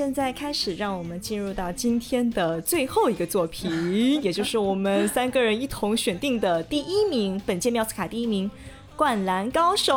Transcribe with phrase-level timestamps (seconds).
[0.00, 8.48] 那现在开始，让我们进入到今天的最后一个作品，也就是我们三个人一同选定的第一名，本届妙斯卡第一名，
[8.96, 9.94] 《灌篮高手》。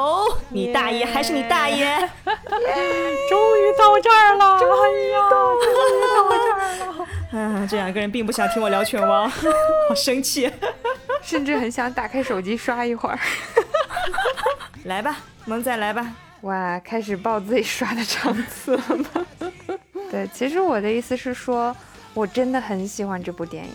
[0.50, 1.86] 你大爷还是你大爷？
[3.30, 4.60] 终于到这儿了！
[4.60, 7.08] 终于到，终于到这儿了。
[7.32, 9.30] 嗯，这两个人并不想听我聊拳王，
[9.88, 10.52] 好生气，
[11.24, 13.18] 甚至很想打开手机刷一会儿。
[14.84, 16.14] 来吧，萌仔，来吧。
[16.42, 19.26] 哇，开始报自己刷的场次了吗？
[20.14, 21.76] 对，其实我的意思是说，
[22.14, 23.72] 我真的很喜欢这部电影，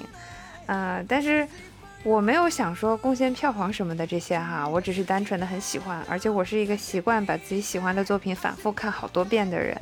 [0.67, 1.45] 啊，但是
[2.05, 9.77] 我没有想说贡献票房什么的这些哈，我只是单纯的很喜欢，而且我是一个习惯把自己喜欢的作品反复看好多遍的人。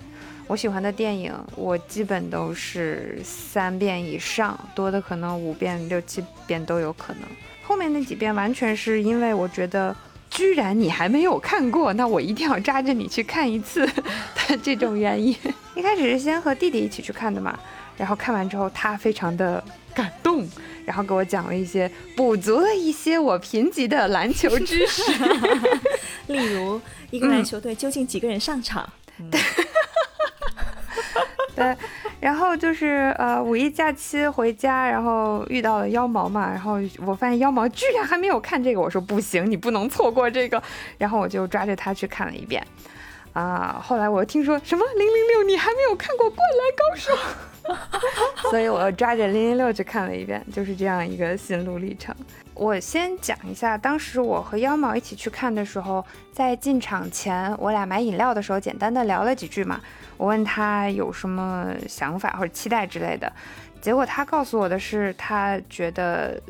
[0.46, 7.22] 我喜欢的电影，我基本都是三遍以上，多的可能五遍、六七遍都有可能。
[7.64, 9.94] 后面那几遍完全是因为我觉得。
[10.30, 13.86] 居然你还没有看过，那我一定要抓着你去看一次
[14.48, 15.34] 的这种原因。
[15.74, 17.58] 一开始是先和弟弟一起去看的嘛，
[17.96, 19.62] 然后看完之后他非常的
[19.94, 20.46] 感动，
[20.84, 25.02] 然后给我讲了一些补足了一些我贫瘠的篮球知识，
[26.28, 28.88] 例如一个篮球队究竟几个人上场？
[29.30, 29.40] 对。
[31.56, 31.74] 对，
[32.20, 40.62] 然后就是呃五一假期回家，然后遇到了妖毛嘛，然后我发现妖毛居然还没有看这个，我说不行，你不能错过这个，
[40.98, 42.62] 然后我就抓着他去看了一遍，
[43.32, 47.12] 啊，后来我听说什么零零六你还没有看过《灌篮高手》，
[48.52, 52.14] 所以我抓着零零六去看了一遍，就是这样一个心路历程。
[52.56, 59.78] 我先讲一下，当时我和妖毛一起去看的时候，在进场前我俩买饮料的时候，简单的聊了几句嘛。
[60.16, 63.30] 我问他有什么想法或者期待之类的，
[63.82, 66.40] 结果他告诉我的是，他觉得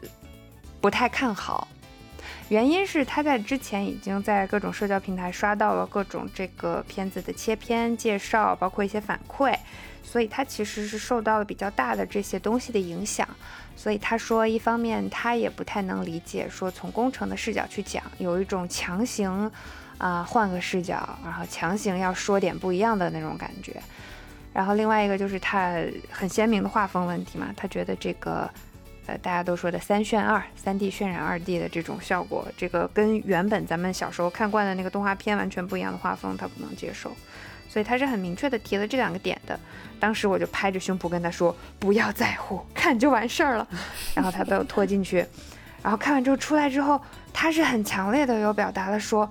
[0.81, 1.66] 不太看好，
[2.49, 9.57] 原因是他在之前已经在各种社交平台刷到了各种这个片子的切片介绍，包括一些反馈，
[10.03, 13.29] 所以他其实是受到了比较大的这些东西的影响，
[13.75, 19.51] 所以他说，一方面他也不太能理解，说从工程的视角去讲，有一种强行。
[19.99, 23.81] 啊，换个视角，然后强行要说点不一样的那种感觉。
[24.53, 25.75] 然后另外一个就是他
[26.11, 28.47] 很鲜明的画风问题嘛，他觉得这个，
[29.06, 37.11] 呃，大家都说的三渲二、三 D 渲染二 D 的这种效果，这个跟原本咱们小时候看惯的那个动画片完全不一样的画风，他不能接受。
[37.69, 39.59] 所以他是很明确的提了这两个点的。
[40.00, 43.69] 当时我就拍着胸脯跟他说：“不要在乎，看就完事儿了。”
[44.15, 45.19] 然后他被我拖进去，
[45.83, 47.00] 然后看完之后出来之后，
[47.33, 49.31] 他是很强烈的有表达了说。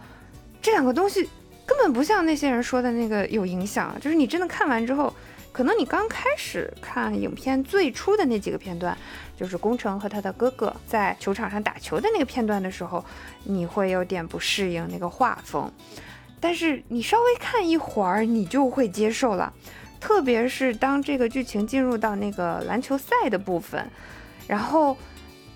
[0.61, 1.27] 这两个东西
[1.65, 5.13] 根本不像那些人说的那个有影响，就是你真的看完之后，
[5.51, 8.97] 可能你刚开始看影片最初的那几个片段，
[9.35, 13.03] 就是宫城和他的哥哥在球场上打球的那个片段的时候，
[13.43, 15.71] 你会有点不适应那个画风，
[16.39, 19.53] 但是你稍微看一会儿，你就会接受了。
[19.99, 23.89] 特别是当这个剧情进入到那个篮球赛的部分，
[24.47, 24.95] 然后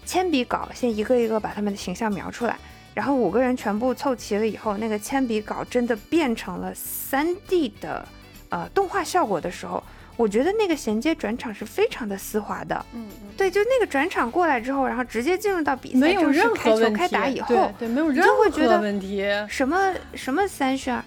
[0.06, 2.58] 铅笔稿先一个一个把他们的形象描出来。
[2.96, 8.06] 然后五个人全部凑齐了以后，那个铅笔稿真的变成了三 D 的，
[8.50, 9.82] 呃，动画效果的时候，
[10.20, 12.76] 我觉得那个衔接转场是非常的丝滑的。
[12.94, 17.00] 嗯嗯，对，就那个转场过来之后，然后直接进入到比赛，没有任何问题。
[17.00, 18.34] 开打以后，对，没有任何
[18.82, 19.24] 问题。
[19.48, 21.02] 什么什么三选，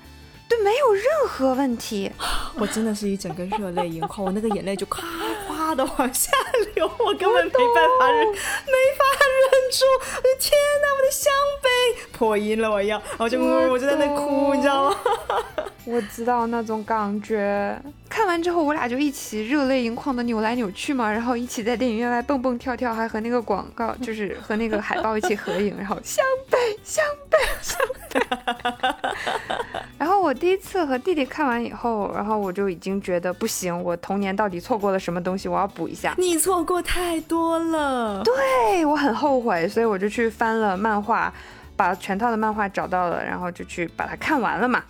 [0.48, 2.10] 对，没有任何问题。
[2.58, 5.02] 我真的是一整个热泪盈眶，我那个眼泪就咔
[5.48, 6.30] 哗的往下
[6.74, 9.84] 流，我根本没办法忍，没法忍住。
[10.16, 11.32] 我的天哪，我的香
[11.62, 11.68] 杯
[12.12, 14.96] 破音了，我要，然后就我就在那哭，你知道吗？
[15.84, 17.76] 我知道那种感觉。
[18.08, 27.78] 看完之后，我俩就一起热泪盈眶的扭来扭去嘛，然后一起在电影院外蹦蹦跳跳，还和那个广告，就是和那个海报一起合影，然后香杯香杯香
[28.10, 28.20] 杯。
[30.32, 36.14] 我第一次和弟弟看完以后，然后我就已经觉得不行，我童年到底错过了什么东西，我要补一下。
[36.16, 41.30] 你错过太多了，对我很后悔，所以我就去翻了漫画，
[41.76, 44.82] 把全套的漫画找到了，然后就去把它看完了嘛，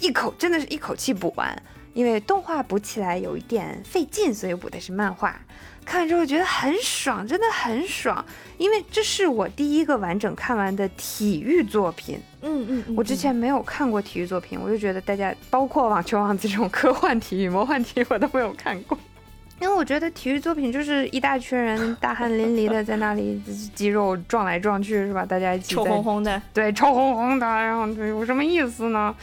[0.00, 1.62] 一口真的是一口气补完。
[1.92, 5.38] 因为动画补起来有一点费劲，所以补的是漫画。
[5.84, 8.24] 看完之后觉得很爽，真的很爽。
[8.56, 12.18] 因为这是我第一个完整看完的体育作品。
[12.42, 18.96] 嗯嗯，我之前没有看过体育作品，我就觉得大家包括网球王子这种科幻体育、魔幻体育我都没有看过。
[19.60, 23.40] 因为我觉得体育作品就是一大群人大汗淋漓的 在那里
[23.74, 25.24] 肌肉撞来撞去，是吧？
[25.26, 29.14] 大家一起臭烘烘的，对，臭烘烘的，然后有什么意思呢？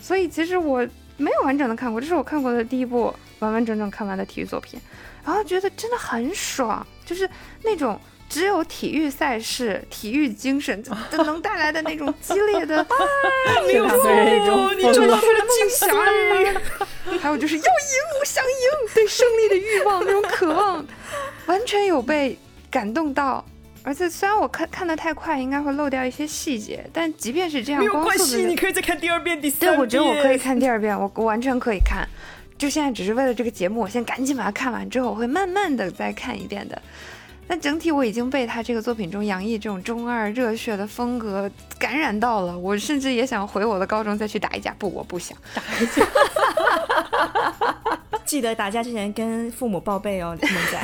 [0.00, 0.86] 所以其实我。
[1.18, 4.80] 没有完整的看过，这是我看过的第一部完完整整看完的体育作品，
[5.24, 7.28] 然后觉得真的很爽，就是
[7.62, 8.00] 那种
[8.32, 10.82] 只有体育赛事、体育精神
[11.12, 12.86] 就能带来的那种激烈的，
[13.66, 15.84] 没有错，你追求了惊喜，
[17.20, 17.68] 还有就是要赢，
[18.18, 20.82] 我想赢，对胜利的欲望那种渴望，
[21.44, 22.38] 完全有被
[22.70, 23.44] 感动到。
[23.84, 29.72] 而且虽然我看看的太快，应该会漏掉一些细节，但即便是这样，没有关系，你可以再看第二遍、第三遍。
[29.74, 32.08] 对，我觉得我可以看第二遍，我我完全可以看。
[32.56, 36.80] 就现在只是为了这个节目，我先赶紧把它看完之后，我会慢慢的再看一遍的。
[37.46, 44.74] 但整体我已经被他这个作品中洋溢这种中二热血的风格感染到了，我甚至也想回我的高中再去打一架。
[44.78, 46.06] 不，我不想打一架。
[48.24, 50.82] 记得打架之前跟父母报备哦，现在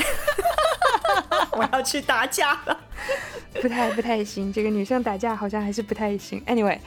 [1.56, 2.78] 我要去打架了。
[3.62, 6.42] 不太不太行，这个女生打架好像还是不太行。
[6.46, 6.78] Anyway，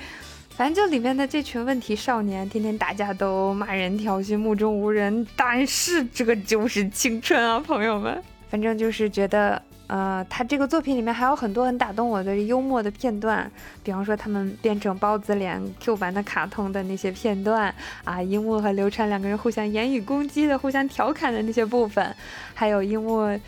[0.56, 5.26] 反正就里面的这群问题少年，天天打架都骂人挑衅，目中无人。
[5.36, 8.24] 但是这个就是青春啊，朋友们。
[8.52, 13.50] 反正就是觉得，呃，他这个作品里面还有很多很打动我的幽默的片段，
[13.82, 22.14] 比方说他们变成包子脸 Q 版的卡通的那些片段啊，樱木和流川两个人互相言语攻击的、互相调侃的那些部分，
[22.54, 23.40] 还有樱木。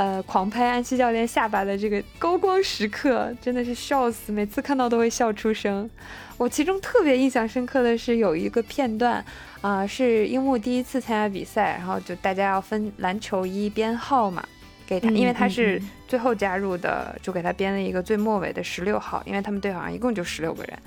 [0.00, 5.90] 呃，狂拍安西教练下巴的这个高光时刻，真的是笑死，每次看到都会笑出声。
[6.38, 9.22] 我其中特别印象深刻的是有一个片段，
[9.60, 14.42] 啊，是樱木第一次参加比赛，然后就大家要分篮球衣编号嘛，
[14.86, 20.78] 给他，因为他是最后加入的，就给他编了一个最末尾的十六号，因为他们队好像一共就十六个人，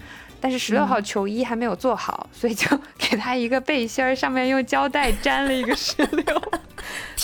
[0.41, 2.65] 但是十六号球衣还没有做好，所以就
[2.97, 6.23] 给他一个背心儿，上面用胶带粘了一个十六。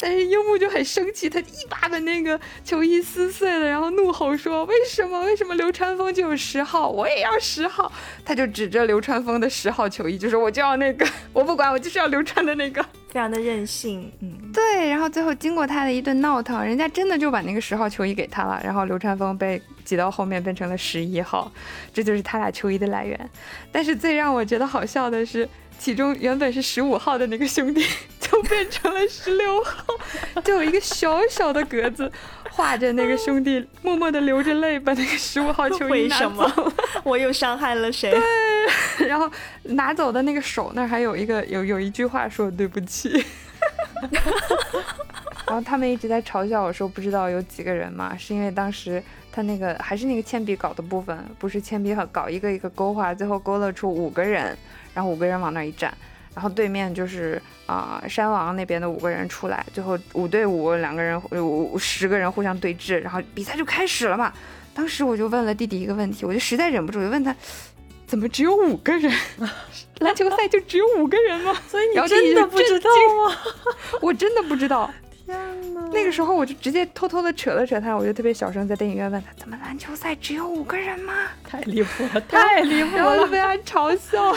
[0.02, 5.22] 但是樱木就很生气，他一把把那个球衣撕碎了，然后怒吼说：“为什么？
[5.22, 7.92] 为什么流川枫就有十号，我也要十号？”
[8.24, 14.88] 他就指着流川枫的十号球衣，就说：“我就要那个， 我不管，我就是要流川的那个。”非常的任性，嗯，对。
[14.88, 21.52] 然后最后经过他的一顿闹腾，人家真的就把那个十号球衣给他了，然后流川枫被挤到后面变成了十一号，
[21.92, 23.30] 这就是他俩球衣的来源。
[23.72, 25.50] 但是最让我觉得好笑的是。
[25.80, 27.82] 其中原本是十五号的那个兄弟，
[28.20, 29.86] 就变成了十六号，
[30.44, 32.12] 就有一个小小的格子，
[32.52, 36.72] 画着那个兄弟默默的流着泪把那个十五号球衣拿走。
[37.04, 38.12] 我又伤害了谁？
[38.98, 39.32] 对，然后
[39.64, 43.26] 拿走的那个手那儿还有一个有有一句话说对不起。
[45.48, 54.56] 然后他们一直在嘲笑我说不知道有几个人嘛，是因为当时他那个还是那个铅笔稿的部分，不是铅笔搞一个一个勾画，最后勾勒出五个人。
[54.94, 55.94] 然后五个人往那一站，
[56.34, 64.32] 然后对面就是啊山王那边的五个人出来，最后五对五两个人五十个人互相对峙，然后比赛就开始了嘛。
[64.74, 67.36] 当时我就问了弟弟一个问题，我就实在忍不住，就问他，
[68.08, 69.12] 怎么只有五个人？
[70.00, 71.54] 篮球赛就只有五个人吗？
[71.68, 72.90] 所以你真的不知道
[73.26, 73.36] 吗？
[74.02, 74.90] 我真的不知道。
[75.92, 82.98] 那个时候我就直接偷偷的扯了扯他，我就特别小声在电影院问他：“怎么篮球赛只有五个人吗？”太离谱了，太离谱了！
[82.98, 84.36] 然后就被他嘲笑，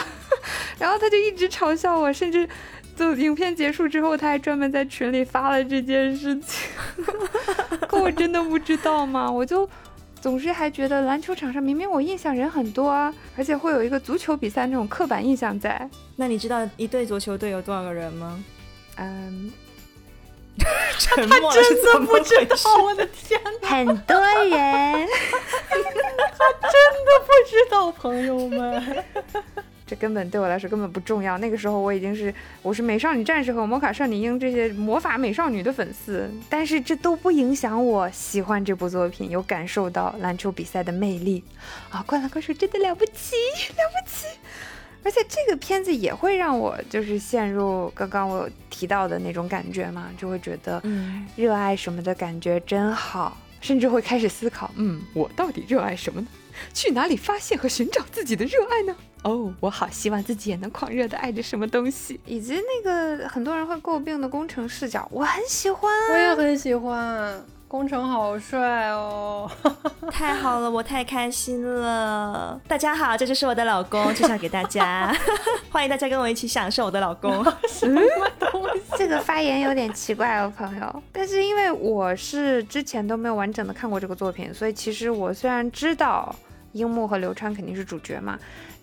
[0.79, 2.47] 然后他就一直嘲笑我，甚至
[2.95, 6.69] 就影片结束之后，他还专门在群里发了这件事情。
[7.87, 9.29] 可我真的不知道吗？
[9.29, 9.69] 我就
[10.19, 15.87] 总是还觉得篮球场上明明我印象人很多啊，而且会有一个足球比赛那种刻板印象在。
[16.15, 18.43] 那你知道一队足球队有多少个人吗？
[18.97, 19.51] 嗯。
[20.59, 20.67] 他
[20.99, 21.35] 真的
[22.05, 23.69] 不知道，我的天哪！
[23.69, 24.97] 很多人，他
[26.69, 29.03] 真的不知道，朋友们，
[29.85, 31.37] 这根本对我来说根本不重要。
[31.39, 41.43] 那个时候我已经是我是美少女战士和魔卡少女樱这些魔法美少女的粉丝，但是这都不影响我喜欢这部作品，有感受到篮球比赛的魅力
[41.89, 42.03] 啊！
[42.07, 43.35] 灌篮高手真的了不起，
[43.75, 44.27] 了不起！
[45.03, 56.27] 而且这个片子也会让我就是陷入刚刚我提到的那种感觉嘛，就会觉得，嗯，热爱什么的感觉真好，甚至会开始思考，嗯，我到底热爱什么呢？
[56.73, 58.95] 去哪里发现和寻找自己的热爱呢？
[59.23, 67.43] 哦，我好希望自己也能狂热的爱着什么东西，以及那个很多人会诟病的工程视角，我很喜欢，我也很喜欢。
[67.73, 69.49] 工程好帅哦！
[70.11, 72.61] 太好了，我太开心了。
[72.67, 75.11] 大家好，这就是我的老公，介绍给大家，
[75.71, 77.43] 欢迎大家跟我一起享受我的老公。
[77.67, 77.99] 什么
[78.37, 78.81] 东西？
[78.95, 81.03] 这个发言有点奇怪哦，朋友。
[81.11, 86.35] 但是因为我是之前都没有完整的看过这个作品，所以其实我虽然知道
[86.73, 88.37] 樱木和流川肯定是主角嘛，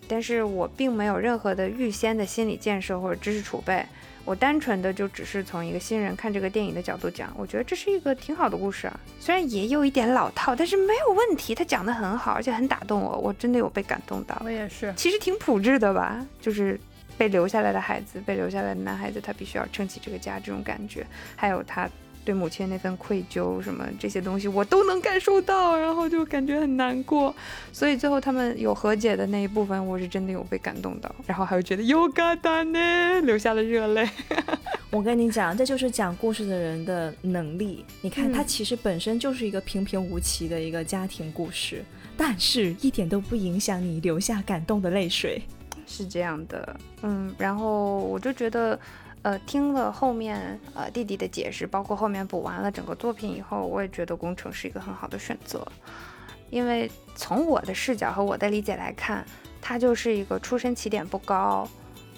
[0.09, 3.87] 但是我并没有任何的预先的心理建设或者知识储备。
[4.25, 14.41] 我单纯的就只是从一个新人看这个电影的角度讲，我觉得这是一个挺好的故事啊，虽然也有一点老套，但是没有问题，他讲的很好，而且很打动我，我真的有被感动到。
[14.45, 16.79] 我也是，其实挺朴质的吧，就是
[17.19, 21.89] 被留下来的孩子，被留下来的男孩子，他必须要撑起这个家这种感觉，还有他。
[22.31, 27.35] 对母亲那份愧疚什么这些东西我都能感受到，然后就感觉很难过。
[27.73, 34.09] 所以最后他们有和解的那一部分，我是真的有被感动到，然后还有觉得有嘎达呢，流下了热泪。
[34.93, 37.85] 我跟你讲，这就是讲故事的人的能力。
[38.01, 41.85] 你看，它其实本身就是一个平平无奇的一个家庭故事，
[42.17, 45.43] 但是一点都不影响你流下感动的泪水。
[45.85, 48.79] 是这样的，嗯，然后我就觉得，
[49.23, 55.67] 呃，听了后面呃弟弟的解释，包括后面补完了整个作品以后，我也觉得工程是一个很好的选择，
[56.49, 59.23] 因为从我的视角和我的理解来看，
[59.61, 61.69] 他就是一个出身起点不高，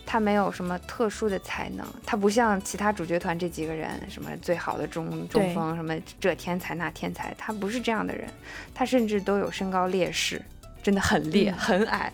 [0.07, 8.29] 他没有什么特殊的才能，他不像其他主角团这几个人，什么最好的中中锋，什么这天才那天才，他不是这样的人，
[8.73, 10.41] 他甚至都有身高劣势，
[10.85, 12.13] 真的很劣，很矮，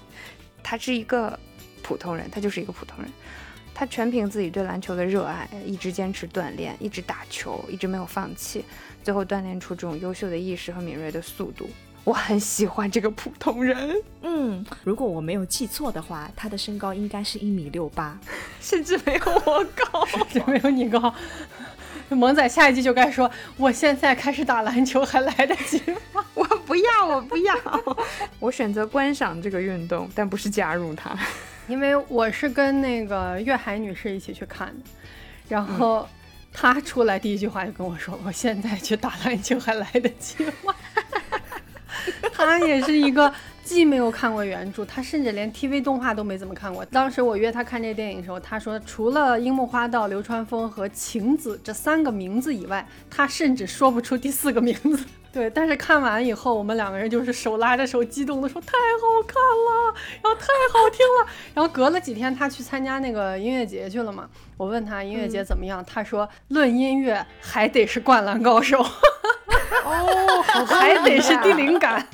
[0.63, 1.39] 他是一个。
[1.81, 3.11] 普通人，他就是一个普通人，
[3.79, 8.65] 他全凭自己对篮球的热爱，一直坚持锻炼，一直打球，一直没有放弃，
[9.05, 11.71] 最后锻炼出这种优秀的意识和敏锐的速度。
[12.03, 13.95] 我很喜欢这个普通人。
[14.23, 18.19] 嗯，如果我没有记错的话，他的身高应该是一米六八，
[18.61, 21.15] 甚至没有我高，甚 至没有你高。
[22.09, 25.79] 萌仔下一季就该说：“我现在开始打篮球还来得及
[26.13, 27.55] 吗？” 我不要，我不要，
[28.41, 31.17] 我选择观赏这个运动，但不是加入它。
[31.69, 34.91] 因为我是跟那个月海女士一起去看的，
[35.49, 36.09] 然后
[36.53, 40.75] 她出来第一句话就跟我说：“我现在去打篮球还来得及吗？”
[42.33, 43.33] 她也是一个
[43.63, 46.83] 既没有看过原著，她甚至连 TV 动画都没怎么看过。
[46.87, 55.05] 当时我约她看这电影的时候，她说除了樱木花道、流川枫和晴子这三个名字以外，她甚至说不出第四个名字。
[55.31, 61.27] 对，但是看完以后，我们两个人就是手拉着手，激动的说太好看了，然后太好听了。
[61.55, 64.29] 然后隔了几天，他去参加那个音乐节去了嘛。
[64.57, 68.81] 我问他音乐节怎么样，他说论音乐还得是灌篮高手，
[69.85, 72.05] 哦， 还得是地灵感。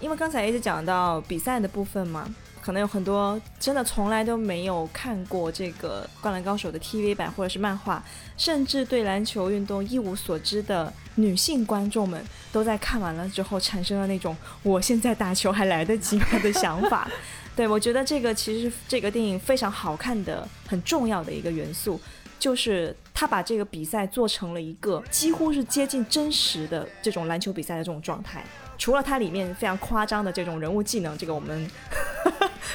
[0.00, 2.26] 因为刚才一直讲到比赛的部分嘛。
[2.62, 8.02] 可能有很多真的从来都没有看过这个《灌篮高手》的 TV 版或者是漫画，
[8.36, 17.10] 甚至对篮球运动一无所知的女性观众们，都在看完了之后产生了那种“我现在打球还来得及吗”的想法。
[17.54, 22.00] 对我觉得这个其实是这个电影非常好看的很重要的一个元素，
[22.38, 28.42] 就是他把这个比赛做成了一个几乎是接近真实的这种篮球比赛的这种状态。
[28.78, 31.70] 除了它里面非常夸张的这种人物技能，这个我们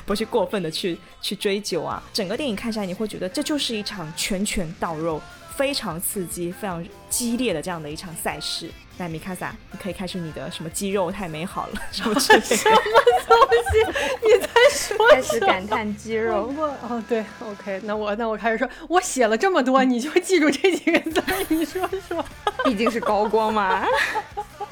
[0.05, 2.01] 不去过分的去去追究啊。
[2.13, 5.21] 整个电影看下来，你会觉得这就是一场拳拳到肉、
[5.55, 8.69] 非常刺激、非常激烈的这样的一场赛事。
[8.99, 12.75] 那米卡萨，你可以开始你的什么肌肉太美好了什么之类的 什么
[13.27, 13.37] 东
[13.71, 13.77] 西？
[14.23, 16.51] 你在说开始感叹肌肉。
[16.81, 22.25] 哦，对，OK，那我那我开始说，我写了这么多，你就记住这几个字，你说说。
[22.65, 23.85] 毕竟是高光嘛。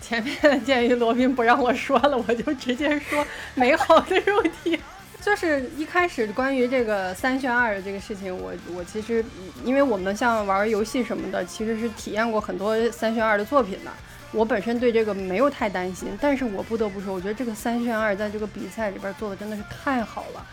[0.01, 4.79] 前面鉴于罗宾不让我说了，我就直接说美好的肉体。
[5.25, 9.25] 就是一开始关于这个三选二的这个事情，我我其实
[9.63, 13.89] 因为我们像玩游戏什么的，其实是体验过很多三选二的作品的。
[14.31, 20.45] 我本身对这个没有太担心，但是我不得不说，我觉得这个三选二在这个比赛里边做的真的是太好了。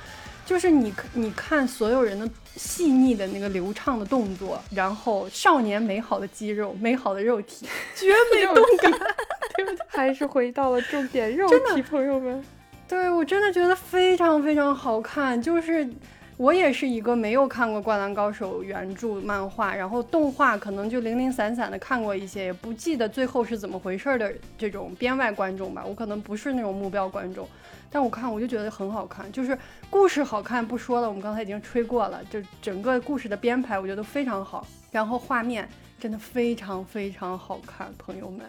[0.47, 2.27] 就是你你看所有人的
[2.57, 8.91] 细腻的那个流畅的动作，然后少年美好的肌肉、美好的肉体、绝美动感。
[9.55, 9.79] 对不对？
[9.89, 12.43] 还是回到了重点，肉体朋友们。
[12.93, 15.41] 对我真的觉得非常非常好看。
[15.41, 15.89] 就是
[16.37, 25.83] 我也是一个没有看过《灌篮高手》原著漫画，然后动画可能就零零散散的看过一些，也不记得最后是怎么回事的这种编外观众吧。
[25.87, 27.49] 我可能不是那种目标观众，
[27.91, 29.33] 但我看我就觉得很好看。
[29.33, 29.57] 就是
[29.89, 32.23] 故事好看不说了，我们刚才已经吹过了。
[32.29, 35.67] 就整个故事的编排我觉得非常好，然后画面
[35.99, 38.41] 真的非常非常好看，朋友们。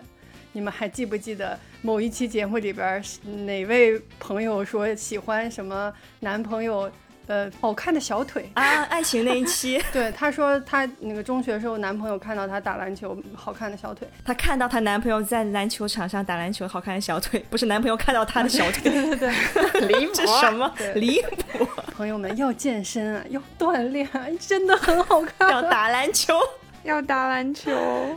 [0.54, 3.04] 你们还记不记得某一期节目里边
[3.46, 5.92] 哪位朋友说喜欢什么
[6.22, 6.90] 男朋友？
[7.26, 9.82] 呃，好看的小腿啊，爱情那一期。
[9.94, 18.92] 对，她说她那个中学时候男朋友看到她打篮球好看的小腿，她看到她男朋友在篮球场上打篮球好看的小腿，不是男朋友看到她的小腿。
[18.92, 19.32] 对对
[19.72, 20.70] 对，离谱什么？
[20.96, 21.66] 离谱！
[21.96, 24.06] 朋友们要健身啊，要锻炼，
[24.38, 25.50] 真的很好看。
[25.50, 26.38] 要打篮球，
[26.84, 27.72] 要打篮球，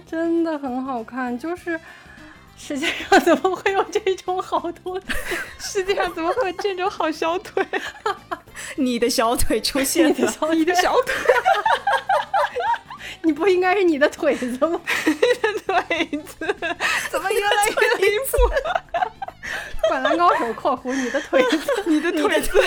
[0.05, 1.79] 真的很好看，就是。
[2.59, 5.07] 世界上怎么会有这种好东西？
[5.59, 7.65] 世界上怎么会有这种好小腿？
[8.77, 10.15] 你的小腿出现了，
[10.55, 11.15] 你的小腿，
[13.23, 14.81] 你不应该是你的腿子吗？
[15.05, 16.55] 你的腿子
[17.11, 18.37] 怎么越来越离谱？
[19.89, 22.59] 灌篮高手（括弧你的腿子，你的腿子）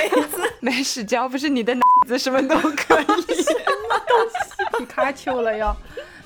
[0.62, 3.06] 没事，只要不是你的脑子，什么都可以。
[3.06, 3.54] 什
[3.90, 4.78] 么东西？
[4.78, 5.76] 皮卡丘了要。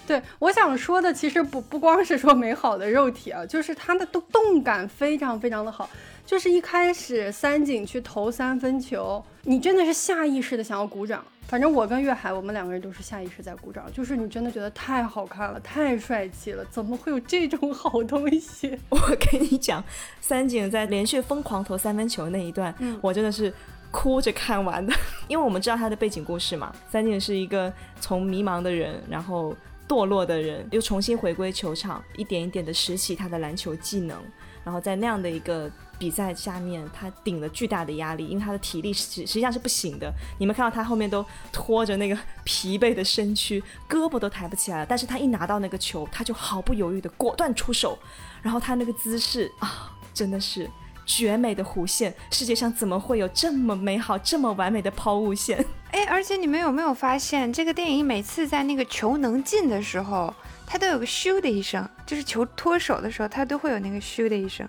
[0.06, 5.90] 对，我想说的其实不不光是说美好的肉体啊，就是他的动动感非常非常的好。
[6.26, 11.24] 就是一开始三井去投三分球，你真的是下意识的想要鼓掌。
[11.48, 13.92] 反正我跟岳海，我们两个人都是下意识在鼓掌。
[13.94, 18.80] 就是你真的觉得太好看了，太帅气了，怎么会有这种好东西？
[18.90, 19.84] 我跟你讲，
[20.22, 23.54] 三井在连续疯狂投三分球那一段，嗯我真的是
[23.92, 24.94] 哭着看完的，
[25.28, 26.74] 因为我们知道他的背景故事嘛。
[26.90, 29.54] 三井是一个从迷茫的人，然后
[29.88, 34.18] 堕落的人，又重新回归球场，一点一点的拾起他的篮球技能，
[34.64, 35.72] 然后在那样的一个。
[36.00, 40.12] 比赛下面，他顶了巨大的压力，因为他的体力实实际上是不行的。
[40.38, 44.86] 你们看到他后面都拖着那个 疲惫的身躯，胳膊都抬不起来了。
[44.86, 47.98] 但是他一拿到那个球，他就毫不犹豫的果断出手，
[48.42, 50.70] 然后他那个姿势啊，真的是
[51.06, 52.14] 绝美的弧线。
[52.32, 55.64] 世界上怎么会有这么美好、这么完美的抛物线？
[55.92, 60.34] 哎，而且你们有没有发现，这个电影每次在那个球能进的时候，
[60.66, 64.68] 它都有个咻的一声，就是球脱手的时候，它都会有那个咻的一声。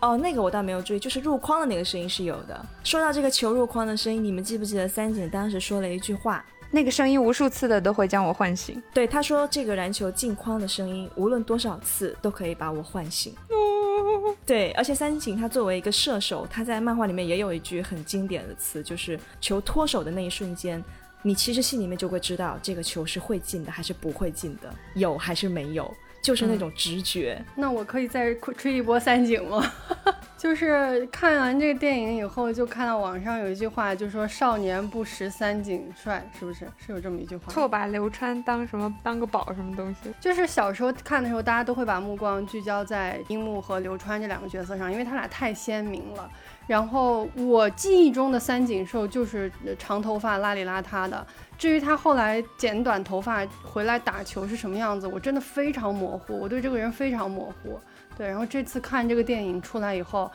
[0.00, 2.66] 哦，那个我倒没有注意，就是入框的那个声音是有的。
[2.84, 6.44] 说到这个球入框的声音，你们记不记得三井当时说了一句话？
[6.70, 8.82] 那个声音无数次的都会将我唤醒。
[8.92, 13.34] 对，他说这个篮球进框的声音，无论多少次都可以把我唤醒。
[14.44, 20.82] 对，而且三井他作为一个射手，他在漫画里面也有一句很经典的词，就是球脱手的那一瞬间，
[21.22, 25.92] 你其实心里面就会知道这个球是会进的还是不会进的，有还是没有。
[26.26, 27.40] 就是那种直觉。
[27.54, 29.64] 那我可以再吹一波三井吗？
[30.36, 36.66] 就是看完这个电影以后，就看到网上有一句话，就说“少年不识三井帅”，是不是？
[36.84, 37.44] 是有这么一句话？
[37.52, 40.12] 错把流川当什么当个宝什么东西？
[40.20, 46.28] 就是小时候看的时候，大家都会把目光聚焦在樱木和流川这两个角色上，因为他俩太鲜明了。
[46.66, 51.24] 然后我记忆中的三井寿就是长头发、邋里邋遢的。
[51.56, 57.80] 至于他后来剪短头发回来打球是什么样子，我真的非常模糊，我对这个人非常模糊。
[58.16, 60.30] 对，然后这次看这个电影出来以后，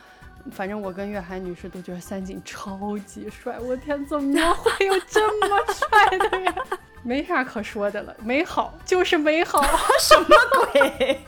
[0.50, 3.58] 反正我跟月海女士都觉得三井超级帅。
[3.60, 6.54] 我天，怎么会有这么帅的人？
[7.04, 9.60] 没啥可说的了，美好就是美好，
[10.00, 10.28] 什么
[10.72, 11.20] 鬼？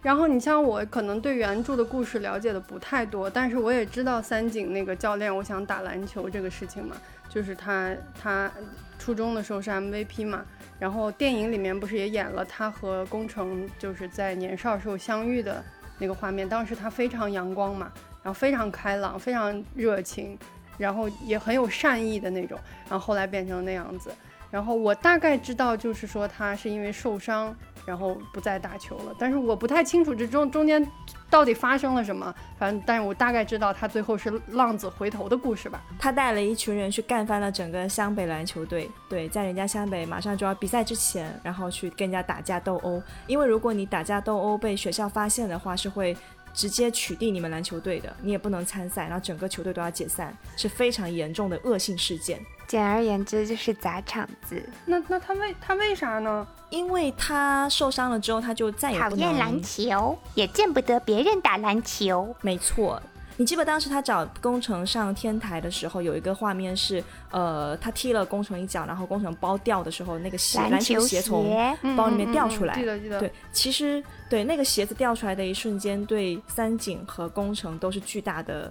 [0.00, 6.96] 然后你像我，可能对原著的故事了解的不太多，但是我也知道三井那个教练，我想打篮球这个事情嘛，
[7.28, 8.50] 就是他他
[8.98, 10.44] 初中的时候是 MVP 嘛，
[10.78, 15.62] 然后电影里面不是也演了他和宫城就是在年少时候相遇的
[15.98, 17.90] 那个画面，当时他非常阳光嘛，
[18.22, 20.38] 然后非常开朗，非常热情，
[20.78, 22.56] 然后也很有善意的那种，
[22.88, 24.12] 然后后来变成那样子。
[24.50, 27.54] 然后我大概知道，就是说他是因为受伤，
[27.88, 29.14] 然后不再打球了。
[29.18, 30.86] 但是我不太清楚这中中间
[31.30, 32.32] 到底发生了什么。
[32.58, 35.82] 反正，但是我大概知道他最后是浪子回头的故事吧。
[35.98, 38.90] 他带了一群人去干翻了整个湘北篮球队。
[39.08, 43.02] 对，在人家湘北马上就要比赛之前，然后去跟人家打架斗殴。
[43.26, 46.14] 因为如果你打架斗殴被学校发现的话，是会
[46.52, 52.38] 直接取缔你们篮球队的，你也不能参赛，然后整个球队都要解散，是非常严重的恶性事件。
[52.68, 54.62] 简而言之就是砸场子。
[54.84, 56.46] 那那他为他为啥呢？
[56.70, 62.36] 因为他受伤了之后，他就再也不能讨厌篮球，也见不得别人打篮球。
[62.42, 63.02] 没错，
[63.38, 71.56] 你记不当时他找工程上天台的时候，有一个画面是，呃，他踢了工程一脚，然后工程包掉的时候，那个鞋篮球鞋从
[71.96, 72.74] 包里面掉出来。
[72.74, 73.18] 嗯嗯嗯记得记得。
[73.18, 78.70] 对，其实对那个鞋子掉出来的一瞬间，对三井和工程都是巨大的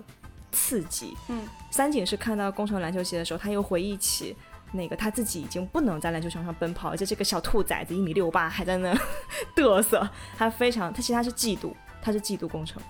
[0.52, 1.16] 刺激。
[1.28, 4.36] 嗯，三井是看到工程篮球鞋的时候，他又回忆起。
[4.74, 8.94] 那个他自己已经不能在篮球场上奔跑，而且这个小兔崽子一米六八还在那
[9.56, 10.06] 嘚瑟，
[10.38, 12.82] 他非常，他其实他是嫉妒，他是嫉妒工程。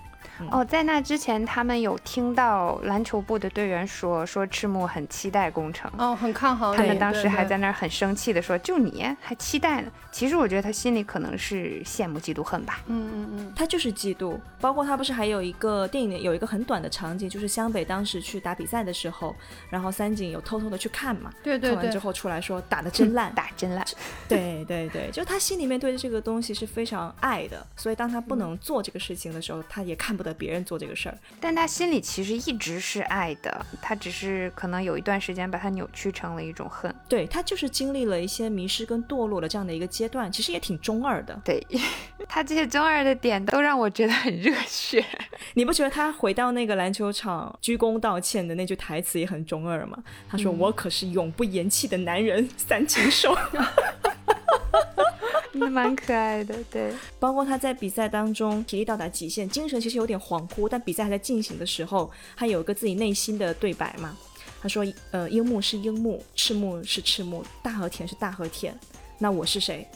[0.50, 6.74] 哦，在那之前，他们有听到篮球部的队员说，说赤木很期待工程，哦，很看好。
[6.74, 9.90] 他们当时还在那儿很生气的说，就你还期待呢？
[10.10, 12.80] 其实我觉得他心里可能是羡慕、嫉妒、恨吧。
[12.86, 14.38] 嗯嗯嗯，他就是嫉妒。
[14.60, 19.34] 包括他不是还有一个电影里有一个很短的场景，就是湘北当时去打比赛的时候，
[19.70, 23.84] 然后三井有偷偷的去看嘛，对对对，看完之后出来说打的真烂， 打真烂。
[24.26, 31.18] 对对对，就他心里面对这个东西是非常爱的，所以当他不能做这个事情的时候，他也看不得别人做这个事儿。
[31.40, 36.94] 但他心里其实一直是爱的，他只是可能有一段时间把它扭曲成了一种恨。
[37.08, 41.40] 对他就是经历了一些迷失跟堕落的这样的一个阶段，其实也挺中二的。
[41.44, 41.64] 对
[42.28, 45.04] 他这些中二的点都让我觉得很热血。
[45.54, 49.96] 你不觉得他回到那个篮球场鞠躬道歉的那句台词也很中二吗？
[50.28, 53.36] 他说：“嗯、我可是永不言弃的男人，三井寿。”
[55.52, 56.92] 蛮可爱的，对。
[57.18, 64.16] 包括他在比赛当中体力到达极限，精神其实有点恍惚，但比赛还在进行的时候，他有一个自己内心的对白嘛。
[64.60, 68.76] 他说：“呃，樱木是樱木，赤木是赤木，大和田是大和田，
[69.18, 69.86] 那我是谁？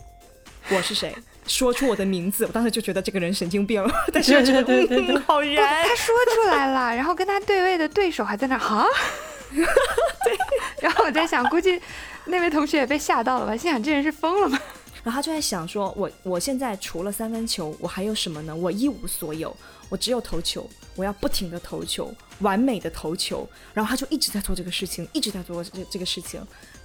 [0.68, 1.12] 我是谁，
[1.48, 3.84] 说出我的名字，我当时就觉得这个人神经病，
[4.14, 5.84] 但是又觉得嗯好燃。
[5.84, 8.86] 他说出来了，然后跟他对位的对手还在那儿哈，
[9.50, 10.38] 对，
[10.80, 11.80] 然后我在想，估计
[12.26, 14.56] 那位同学也被吓到了吧，心想这人是疯了吗？
[15.02, 18.54] 然后他就在想说，我我现在除了三分球，我还有什么呢？
[18.54, 19.54] 我一无所有，
[19.88, 23.48] 我只有投球，我要不停的投球，完美的投球。
[23.74, 26.40] 然后他就一直在做这个事情，一直在做这这个事情，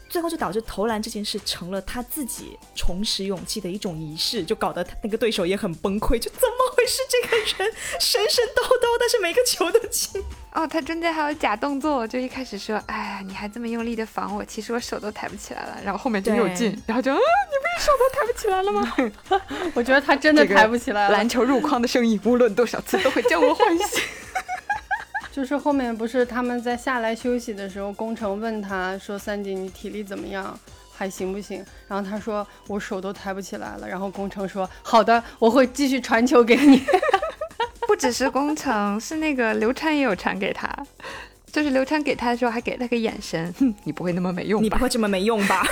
[0.09, 7.01] 最后就导致投篮这件事成了他自己重拾勇气的一种仪式，就搞得他那个对手也很崩溃，就怎么回事？
[7.09, 10.23] 这个人神神叨叨，但是每个球都进。
[10.53, 18.93] 哦，他中间还有假动作，就一开始说，哎呀，你还这么用力的防我，其实我手都抬不起来了，然后后面就有进，然后就，啊，你不是手都抬不起来了吗？
[19.75, 21.13] 我觉得他真的抬不起来了。
[21.15, 24.01] 篮球入框的声音，无论多少次都会将我唤醒。
[25.37, 30.59] 就是后面不是他们在下来休息的时候，工程问他说：“三姐，你体力怎么样？
[30.91, 36.81] 还行不行？”然后他说：“我手都抬不起来了。”然后工程说：“好的，我会继续传球给你。
[37.85, 40.67] 不只是工程，是那个刘禅也有传给他，
[41.51, 44.63] 就是刘禅给他的时候还给他个眼神，哼， 你不会那么没用吧？
[44.63, 45.63] 你不会这么没用吧？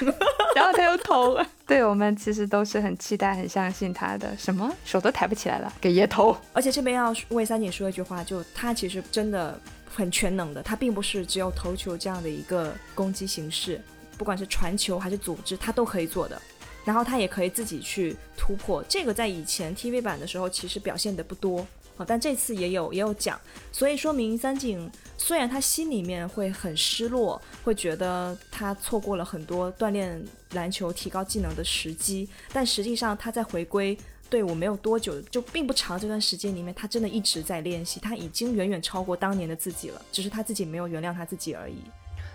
[0.56, 1.46] 然后他又投了。
[1.66, 4.36] 对我们其实都是很期待、很相信他的。
[4.36, 6.36] 什么手都抬不起来了，给爷投。
[6.52, 9.58] 而且这边要为三井说一句话，就他其实真的
[9.92, 13.80] 很全能的，他并不是只有投球这样的一个攻击形式，
[14.18, 16.40] 不管是传球还是组织，他都可以做的。
[16.84, 33.96] 然后他也可以自己去突破，这个在以前 TV 版的时候其实表现的不多啊，但这次也有也有讲，所以说明三井虽然他心里面会很失落，会觉得他错过了很多锻炼篮球、提高技能的时机，但实际上他在回归
[34.28, 41.76] 队伍没有多久，就并不长这段时间里面，他真的一直在练习，他已经远远超过当年的自己了，只是他自己没有原谅他自己而已。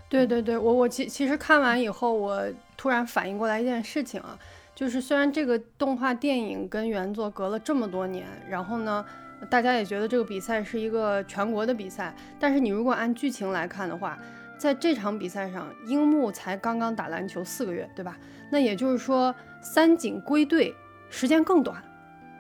[0.08, 2.41] 对对对，我我其其实看完以后，我
[2.78, 4.39] 突然反应过来一件事情啊，
[4.74, 9.06] 就是虽然这个动画电影跟原作隔了这么多年，然后呢，
[9.49, 14.17] 大家也觉得这个比赛是一个全国的比赛，但是你如果按剧情来看的话，
[14.58, 18.17] 在这场比赛上，樱木才刚刚打篮球四个月，对吧？
[18.52, 20.75] 那也就是说，三井归队
[21.10, 21.82] 时间更短，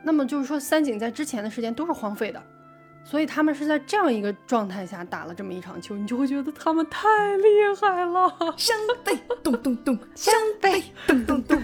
[0.03, 2.41] 那么就是说，三井在之前的时间都是荒废的。
[3.01, 7.43] 所以他们是在这样一个状态下打了这么一场球，你就会觉得他们太厉
[7.79, 8.53] 害了。
[8.57, 11.59] 湘北咚咚咚，湘北咚咚咚。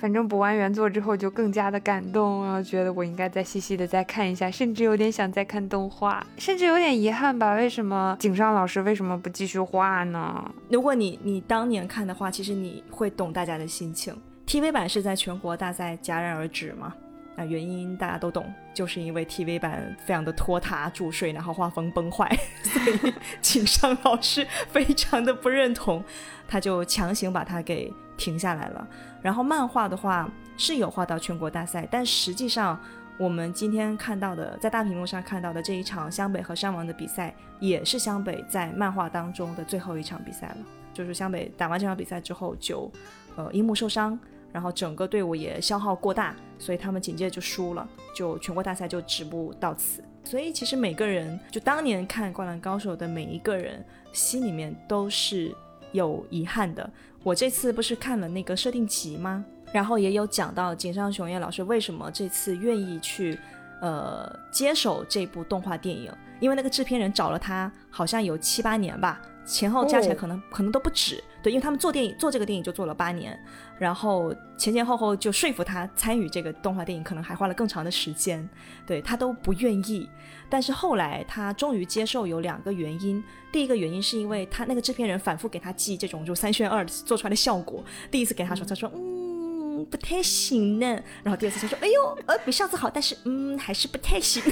[0.00, 7.54] 反正补完原作之后就更加的感动，然后觉得我应该再细细的再看一下，甚至有点想再看动画，甚至有点遗憾吧。
[7.54, 10.42] 为什么井上老师为什么不继续画呢？
[10.70, 14.16] 如果你你当年看的话，其实你会懂大家的心情。
[14.46, 16.94] TV 版是在全国大赛戛然而止嘛？
[17.36, 22.26] 那原因大家都懂，就是因为 TV 版非常的拖沓注水，然后画风崩坏，
[22.64, 26.02] 所以井上老师非常的不认同，
[26.48, 28.86] 他就强行把它给停下来了。
[29.22, 32.78] 然后漫画的话是有画到全国大赛，但实际上
[33.18, 40.56] 我们今天看到的，在大屏幕上看到的这一场湘北和山王的比赛，也是湘北在漫画当中的最后一场比赛了。
[40.92, 42.90] 就是湘北打完这场比赛之后就，
[43.36, 44.18] 呃，樱木受伤，
[44.52, 50.02] 然后整个队伍也消耗过大，所以他们紧接着就输了，就全国大赛就止步到此。
[50.24, 55.54] 所以其实每个人，就当年看《灌篮高手》的每一个人，心里面都是
[55.92, 56.90] 有遗憾的。
[57.22, 59.44] 我这次不是看了那个设定集吗？
[59.72, 63.38] 然后也有讲到井上雄彦老师为什么这次愿意去，
[63.80, 69.20] 呃，接手这部动画电影，因为那个制片人找了他好像有七八年吧，
[69.50, 71.22] 前后加起来可能、可能都不止。
[71.42, 73.38] 对，因为他们做电影做这个电影就做了八年，
[73.78, 78.48] 然后前前后后就说服他参与这个动画电影，可能还花了更长的时间。
[78.86, 80.08] 对他都不愿意，
[80.48, 83.22] 但是后来他终于接受，有两个原因。
[83.50, 90.86] 第一个原因是因为他那个制片人反复给他寄这种就三选二做出来的效果，第一次给他说，他说嗯不太行呢，
[91.24, 94.42] 然后第二次他说哎呦呃比上次好，但是嗯还是不太行。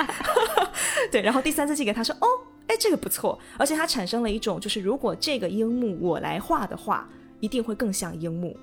[1.12, 2.26] 对，然后第三次寄给他说哦
[2.68, 7.06] 哎这个不错，而且他产生了一种就是如果这个樱木我来画的话，
[7.40, 8.56] 一定会更像樱木，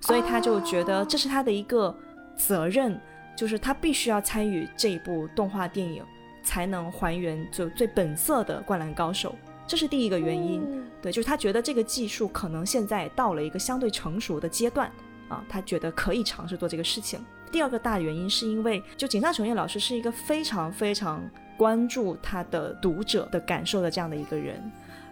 [0.00, 1.94] 所以他就觉得这是他的一个
[2.36, 2.98] 责任。
[3.36, 6.02] 就是他必须要参与这一部动画电影，
[6.42, 9.34] 才能还原就最本色的灌篮高手，
[9.66, 10.62] 这是第一个原因。
[11.02, 14.90] 对，就是他觉得这个技术可能现在到了一个相对成熟的阶段
[15.28, 17.22] 啊，他觉得可以尝试做这个事情。
[17.52, 21.22] 第二个大原因是因为，就井上雄彦老师是一个非常非常
[21.56, 24.60] 关注他的读者的感受的这样的一个人，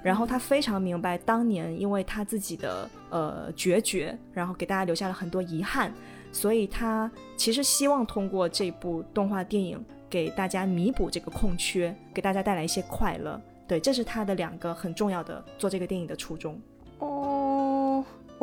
[0.03, 5.93] 然后他非常明白当年因为他自己的呃决绝，然后给大家留下了很多遗憾。
[6.33, 9.81] 所以他其实希望通过这部动画电影
[10.11, 13.41] 给大家弥补这个空缺，给大家带来一些快乐。
[13.69, 16.61] 对，这是他的两个很重要的做这个电影的初衷。
[16.99, 17.44] 哦，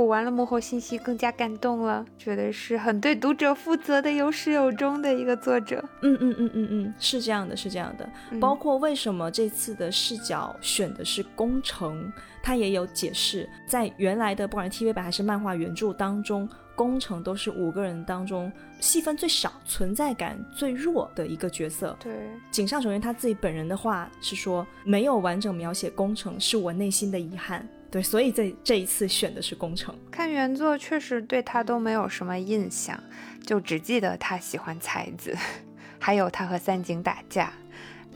[0.02, 5.84] 我我完了幕后信息更加感动了，觉得是很对读者负责的，有始有终的一个作者。
[6.02, 8.10] 嗯嗯嗯嗯嗯，是这样的，是这样的。
[8.32, 12.12] 嗯包括为什么这次的视角选的是工程，
[12.42, 21.96] 他也有解释，在原来的不管是 TV 版还是漫画原著当中，工程都是五个人当中戏份最少、存在感最弱的一个角色。
[22.04, 22.12] 对，
[22.50, 27.68] 井上雄彦他自己本人的话是说，没有完整描写工程是我内心的遗憾。
[27.92, 29.94] 对，所以这这一次选的是工程。
[30.10, 32.98] 看原作确实对他都没有什么印象，
[33.46, 35.36] 就只记得他喜欢才子，
[36.00, 37.52] 还有他和三井打架，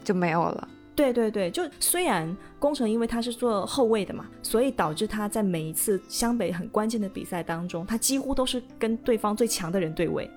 [0.02, 0.68] 就没有了。
[0.96, 10.32] 对对对，就虽然宫城因为他是做后卫的嘛，所以导致他在每一次湘北很关键的比赛当中，他几乎都是跟对方最强的人对位、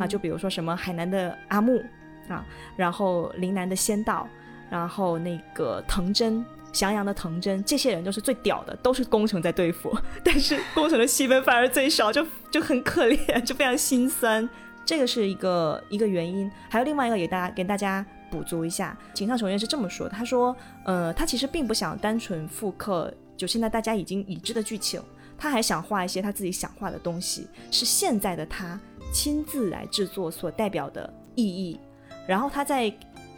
[0.00, 1.80] 啊，就比如说什么海南的阿木
[2.28, 2.44] 啊，
[2.76, 4.28] 然后陵南的仙道，
[4.68, 6.44] 然后那个藤真。
[6.72, 14.48] 翔阳的藤真，这些人都是最屌的，都是工程在对付， 但是工程的戏份反而最少，就就很可怜，就非常心酸。
[14.84, 25.00] 这个是一个一个原因，还有另外一个给大家给大家补足一下，井上雄彦是这么说的，他说，呃，他其实并不想单纯复刻就现在大家已经已知的剧情，
[25.38, 28.80] 他还想画一些他自己想画的东西，是现在的他
[29.12, 31.78] 亲自来制作所代表的意义。
[32.26, 32.92] 然后他在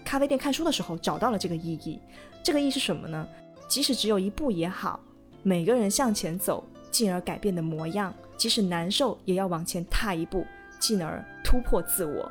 [0.04, 2.00] 咖啡店看书的时候找到了这个意义，
[2.42, 3.26] 这个意义是什么呢？
[3.68, 5.00] 即使只有一步也好，
[5.42, 10.46] 每个人向前走，进而改变的模样，即使难受也要往前踏一步，
[10.78, 12.31] 进而突破自我。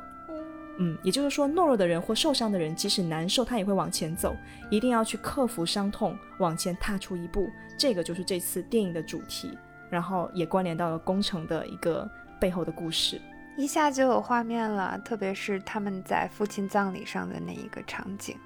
[0.78, 4.34] 嗯，也就是说，懦弱的人或受伤的人，即使难受，他也会往前走，
[4.70, 7.48] 一定要去克服伤痛，往前踏出一步。
[7.78, 9.56] 这个就是这次电影的主题，
[9.90, 12.08] 然后也关联到了工程的一个
[12.40, 13.20] 背后的故事。
[13.58, 18.36] 一下就有画面了，特别是他们在父亲葬礼上的那一个场景。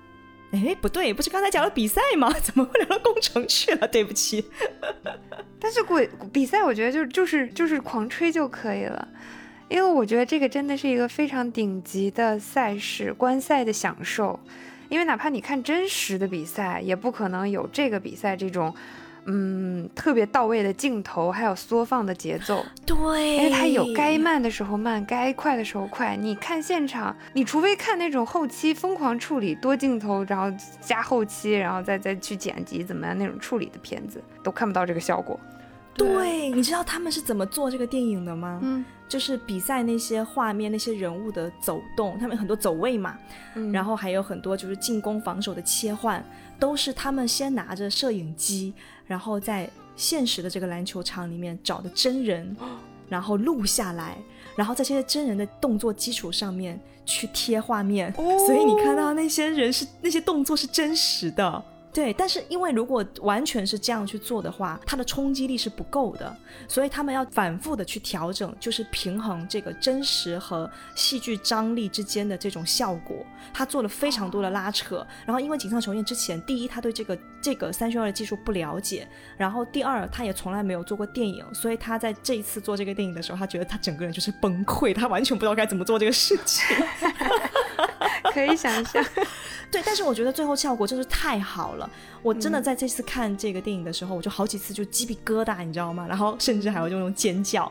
[0.52, 2.32] 哎，不对，不是刚才讲了比赛吗？
[2.42, 3.88] 怎么会聊到工程去了？
[3.88, 4.44] 对不起。
[5.58, 9.08] 但是鬼比赛，我觉得就就是就是狂吹就可以了，
[9.68, 14.38] 因为我觉得这个真的是一个非常顶级的赛事，观赛的享受。
[14.88, 18.72] 因为哪怕你看真实的比赛，也不可能有这个比赛这种，
[19.26, 22.64] 嗯，特别到位的镜头，还有缩放的节奏。
[22.86, 26.16] 对，因为它有该慢的时候慢，该快的时候快。
[26.16, 35.38] 你看现场，你除非看那种后期疯狂处理多镜头，然后加后期，然后再再去剪辑怎么样那种处理的片子，都看不到这个效果。
[35.96, 38.60] 对，你知道他们是怎么做这个电影的吗？
[38.62, 43.18] 嗯，就是比赛那些画面、那些人物的走动，他们很多走位嘛，
[43.54, 43.72] 嗯。
[43.72, 46.24] 然后还有很多就是进攻、防守的切换，
[46.58, 48.74] 都是他们先拿着摄影机，
[49.06, 52.56] 然后在现实的这个篮球场里面找的真人，
[53.08, 54.18] 然后录下来，
[54.54, 61.64] 然后在这些真人的动作基础上面去贴画面，所以你看到那些人是那些动作是真实的。
[61.96, 66.36] 对，但是因为如果完全是这样去做的话，它的冲击力是不够的，
[66.68, 73.24] 所以他们要反复的去调整，就是平衡这个真实和戏剧张力之间的这种效果。
[73.50, 86.76] 他做了非常多的拉扯，然后因为井上雄彦之前，第一他对这个这个三选二的技术不了解，然后第二他也从来没有做过电影，所以他在这一次做这个电影的时候，他觉得他整个人就是崩溃，他完全不知道该怎么做这个事情。
[88.32, 89.04] 可以想象，
[89.70, 91.88] 对，但是我觉得最后效果真是太好了。
[92.22, 96.06] 我真的在这次看这个电影的时候，我就好几次就鸡皮疙瘩，你知道吗？
[96.08, 97.70] 然后甚至还有这种尖叫，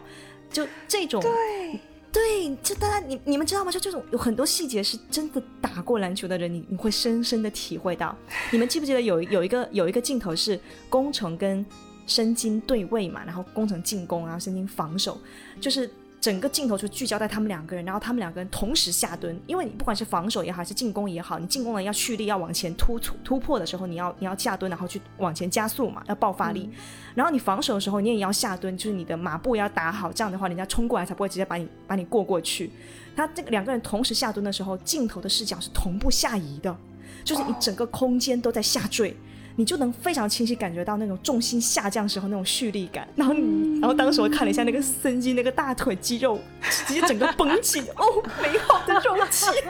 [0.51, 1.79] 就这种对，
[2.11, 3.71] 对，就大家你你们知道吗？
[3.71, 8.15] 就这种有很多细节是真的打过篮球的人，你你会深深的体会到。
[8.51, 11.65] 你们记不记得有有一个有一个镜头是工程跟
[12.07, 15.19] 申京对位嘛，然后工程进攻，然后申京防守，
[15.59, 15.89] 就是。
[16.25, 26.67] 整个镜头就聚焦在他们两个人，然后他们两个人同时下蹲，因为你不管是防守也好，还是进攻也好，你进攻了要蓄力，要往前突突突破的时候，你要你要下蹲，然后去往前加速嘛，要爆发力。
[27.13, 32.71] 然后你防守的时候，你也要下蹲，就是你的马步要打好，这样的话，人家冲过来才不会直接把你把你过过去。
[33.15, 36.75] 他这个两个人同时下蹲的时候，镜头的视角是同步下移的，
[37.23, 39.15] 就是你整个空间都在下坠。
[39.55, 49.45] 你就能非常清晰感觉到那种重心下降时候那种蓄力感，然后你，然后当时我看了一下那个森基那个大腿肌肉，直接整个绷起，哦，美好的肉气，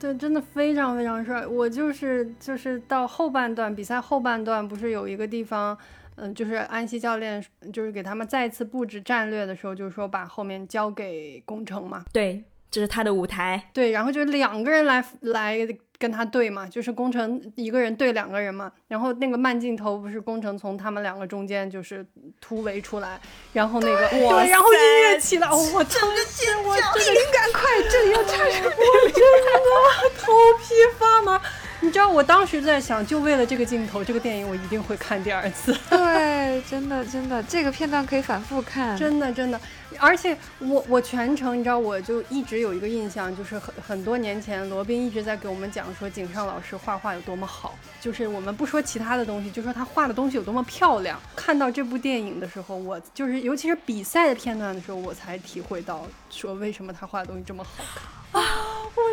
[0.00, 1.46] 对，真的非常非常帅。
[1.46, 5.76] 我就是就是到后半段比赛后半段，不是有一个地方，
[6.16, 12.04] 嗯，就是安西教练就是给他们再次布置战略的时候，就是说把后面交给工程嘛。
[12.12, 12.44] 对，
[12.74, 15.56] 这是他的舞台，对，然后就两个人来来
[15.96, 18.72] 跟他对嘛，就是工程一个人对两个人嘛。
[18.88, 22.04] 然后那个慢镜头不是工程从他们两个中间就是
[22.40, 23.20] 突围出来，
[23.52, 31.40] 然后那个哇，然后音乐起来，哦我真的灵感快，这里要插上 我真的头皮发麻。
[31.84, 35.70] 你知道我当时在想，就为了这个镜头，这个电影我一定会看第二次。
[35.90, 38.96] 对，真的真的，这个片段可以反复看。
[38.96, 39.60] 真的真的，
[39.98, 51.20] 而且我我全程你知道，我就一直有一个印象，就是很很多年前罗宾一直在给我们讲说井上老师画画有多么好，就是我们不说其他的东西，就说他画的东西有多么漂亮。
[51.36, 58.42] 看到这部电影的时候，我就是尤其是比赛的片段的时候，我才体会到说为什么他画的东西这么好看。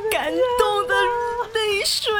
[0.10, 0.96] 感动的
[1.54, 2.12] 泪水。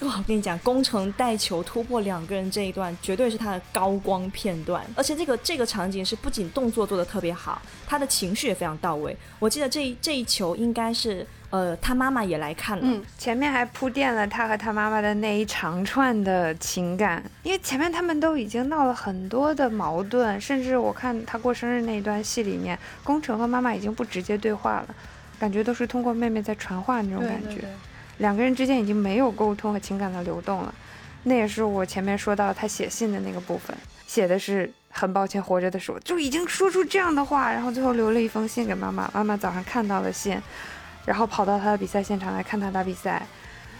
[0.00, 4.84] 我跟你讲，工程带球突破两个人这一段，绝对是他的高光片段。
[4.94, 9.16] 而且这个这个场景是不仅动作做的特别好，他的情绪也非常到位。
[9.38, 13.02] 我记得这一这一球应该是，呃，他妈妈也来看了。
[13.18, 24.94] 前面还铺垫了他和他妈妈的那一长串的情感，因为前面他们都已经闹了很多的矛盾，甚至我看他过生日那一段戏里面，工程和妈妈已经不直接对话了，
[25.38, 27.48] 感觉都是通过妹妹在传话那种感觉。
[27.48, 27.70] 对对对。
[28.18, 30.72] 两个人之间已经没有沟通和情感的流动了，
[31.24, 40.40] 那也是我前面说到他写信的那个部分，写的是很抱歉活着的时候就已经说出这样的话，然后最后留了一封信给妈妈，妈妈早上看到了信，
[41.04, 43.26] 然后跑到他的比赛现场来看他打比赛，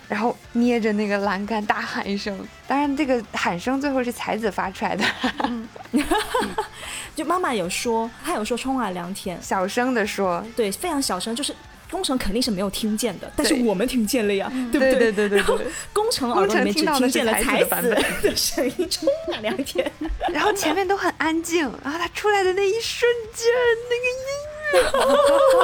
[0.08, 2.36] 然后捏着那个栏杆大喊一声，
[2.66, 5.04] 当然这个喊声最后是才子发出来的，
[7.14, 11.54] 就妈妈有说，她有说冲啊良田，小声的说，对，非常小声，就是。
[11.90, 17.90] 工程肯定是没有听见的，但是我们听见了呀，对不对对对对对然后对工程耳朵里面只听见了才子才子
[18.22, 19.88] 的声音，冲啊良田。
[20.32, 23.46] 然后前面都很安静，然后他出来的那一瞬间，
[23.90, 25.54] 那个音乐。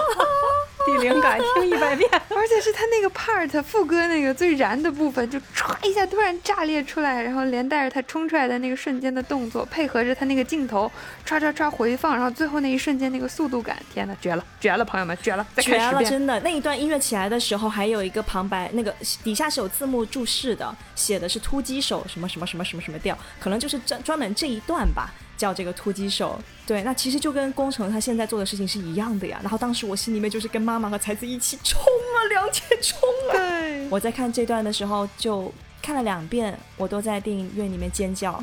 [0.86, 2.10] 比灵感听一百遍。
[2.30, 10.90] 而且是他那个 part 副歌那个最燃的部分，就唰一下突然炸裂出来，然后连带着他冲出来的那个瞬间的动作，配合着他那个镜头
[11.26, 15.46] 唰唰唰回放，然后最后那一瞬间那个速度感，天呐，绝了，绝了，朋友们，绝了！
[15.54, 16.10] 再绝了，看十遍。
[16.10, 16.40] 真的！
[16.40, 25.10] 那一段音乐起来的时候，还有一个旁白，那个底下是有字幕注释的，写的是突击手什么什么什么什么什么调，可能就是专专门这一段吧，
[25.40, 26.38] 叫这个突击手。
[26.66, 29.40] 对，那其实就跟工程他现在做的事情是一样的呀。
[29.42, 32.98] 然后当时我心里面就是跟妈妈和才子一起冲啊，两姐冲
[33.30, 33.32] 啊！
[33.32, 35.50] 对，我在看这段的时候就
[35.80, 38.40] 看了两遍，我都在电影院里面尖叫。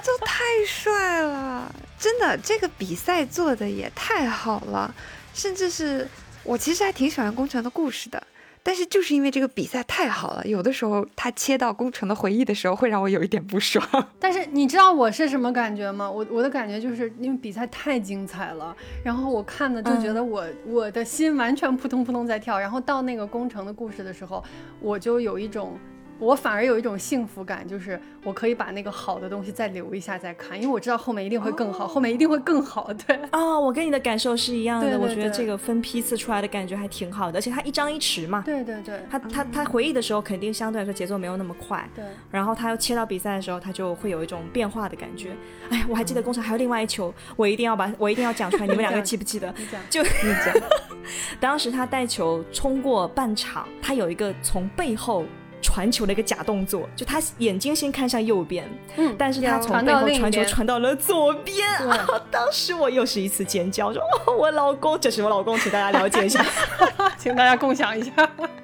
[0.00, 4.94] 就太帅了，真的，这个比赛做的也太好了，
[5.34, 6.08] 甚至是
[6.44, 8.22] 我其实还挺喜欢工程的故事的。
[8.62, 13.86] 但是就是因为这个比赛太好了，有的时候他切到工程的回忆的时候，会让我有一点不爽。
[14.18, 16.10] 但是你知道我是什么感觉吗？
[16.10, 24.42] 我我的感觉就是因为比赛太精彩了，然后我看的就觉得我、我的心完全扑通扑通在跳，然后到那个工程的故事的时候，
[24.80, 25.78] 我就有一种。
[26.18, 32.92] 我反而有一种幸福感，就是我可以把那个好的东西再留一下再看，因为我知道后面一定会更好，后面一定会更好。
[33.06, 38.42] 对，哦，我跟你的感受是一样的，对对我觉得这个分批次出来的感觉还挺好的，而且它一张一弛嘛。
[38.44, 45.30] 对对对，他他他回忆的时候，肯定相对来说节奏没有那么快，对，然后他又切到比赛的时候，他就会有一种变化的感觉。
[45.70, 49.54] 哎，我还记得工厂还有另外一球，我一定要把 我一定要讲出来，你们两个记不记得？
[49.56, 50.54] 你讲，就你讲，
[51.38, 55.24] 当时他带球冲过半场，他有一个从背后
[55.60, 62.06] 传球的一个假动作，就他眼睛先看向右边，嗯但是他从背后传球传到了左边对啊！
[62.30, 66.44] 当时我又是一次尖叫，说：“哦，我老公，这是我老公，请大家了解一下。
[67.18, 68.12] 请大家共享一下。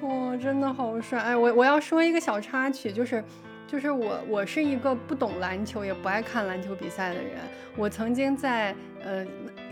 [0.01, 1.19] 哇，真的好帅！
[1.19, 3.23] 哎，我我要说一个小插曲，就是。
[3.67, 7.31] 就是我，我是一个不懂篮球，也不爱看篮球比赛的人。
[7.75, 9.25] 我曾经在呃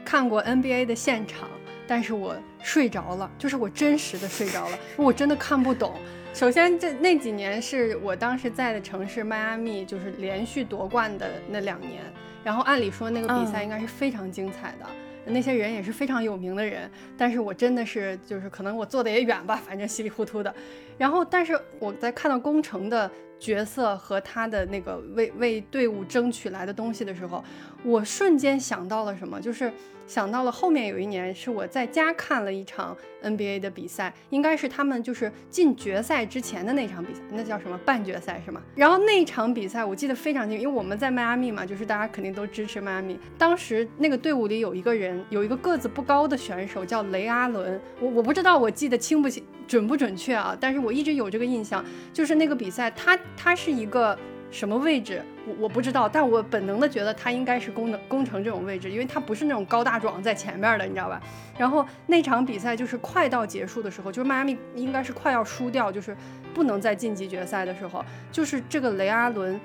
[0.04, 1.48] 看过 NBA 的现场，
[1.88, 5.94] 但是我睡着了，就是我真实的睡着了，我真的看不懂。
[6.34, 12.02] 首先，这那几年是我当时在的城市迈阿密，就是连续夺冠的那两年。
[12.44, 14.86] 然后按理说那个比赛应该是非常精彩的。
[15.26, 20.54] 那些人也是非常有名的人，但是我真的是就是可能我坐的也远吧，反正稀里糊涂的。
[20.98, 27.42] 然后，但是我在看到工程的角色和他的那个为为队伍争取来的东西的时候，
[27.84, 29.72] 我瞬间想到了什么，就是
[30.14, 38.62] 想到了后面有一年是我在家看了一场 NBA 的比赛，应该是他们就是进决赛之前的那场比赛，那叫什么半决赛是吗？
[38.76, 43.20] 然后那场比赛我记得非常清，因为我们在迈阿密嘛，就是大家肯定都支持迈阿密。
[43.40, 51.84] 当时那个队伍里有一个人，有一个个子不高的选手叫雷阿伦，我我不知道我记得清不清准不准确啊，但是我一直有这个印象，
[52.14, 54.16] 就是那个比赛他他是一个。
[54.54, 61.20] 什么位置我我不知道，但我本能的觉得他应该是工能工程这种位置，因为他不是那种高大壮在前面的，你知道吧？
[61.58, 66.16] 然后那场比赛就是快到结束的时候，就是迈阿密应该是快要输掉，就是
[66.54, 69.60] 不能再晋级决赛的时候，就是这个雷阿伦，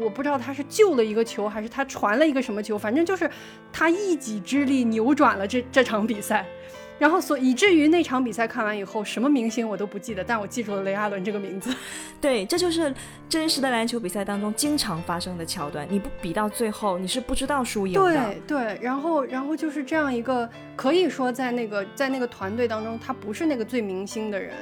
[0.00, 3.30] 我不知道他是救了一个球，还是他传了一个什么球，反正就是
[3.70, 6.46] 他一己之力扭转了这这场比赛。
[7.00, 11.74] 然后所以至于那场比赛看完以后，什么明星我都不记得，但我记住了雷阿伦这个名字。
[12.20, 12.94] 对，这就是
[13.26, 15.86] 真实的篮球比赛当中经常发生的桥段。
[15.90, 18.00] 你不比到最后，你是不知道输赢的。
[18.00, 20.46] 对对，然后然后就是这样一个，
[20.76, 24.54] 可以说在那个在那个团队当中，他不是那个最明星的人。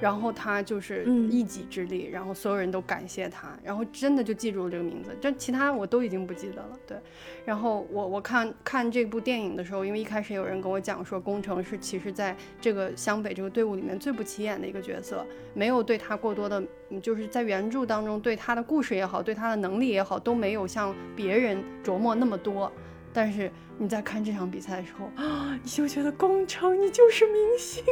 [0.00, 6.78] 然后他就是一己之力，然后所有人都感谢他，然后真的就记住了这个名字，这其他我都已经不记得了。
[6.86, 6.96] 对，
[7.44, 16.62] 然后我我看看这部电影的时候，因为一开始有人跟我讲说，工程是其实在这个湘北这个队伍里面最不起眼的一个角色，没有对他过多的，
[17.02, 22.72] 就是在原著当中对他的故事也好，对他的能力也好，都没有像别人琢磨那么多。
[23.12, 27.84] 但是你在看这场比赛的时候啊， 你就觉得工程你就是明星。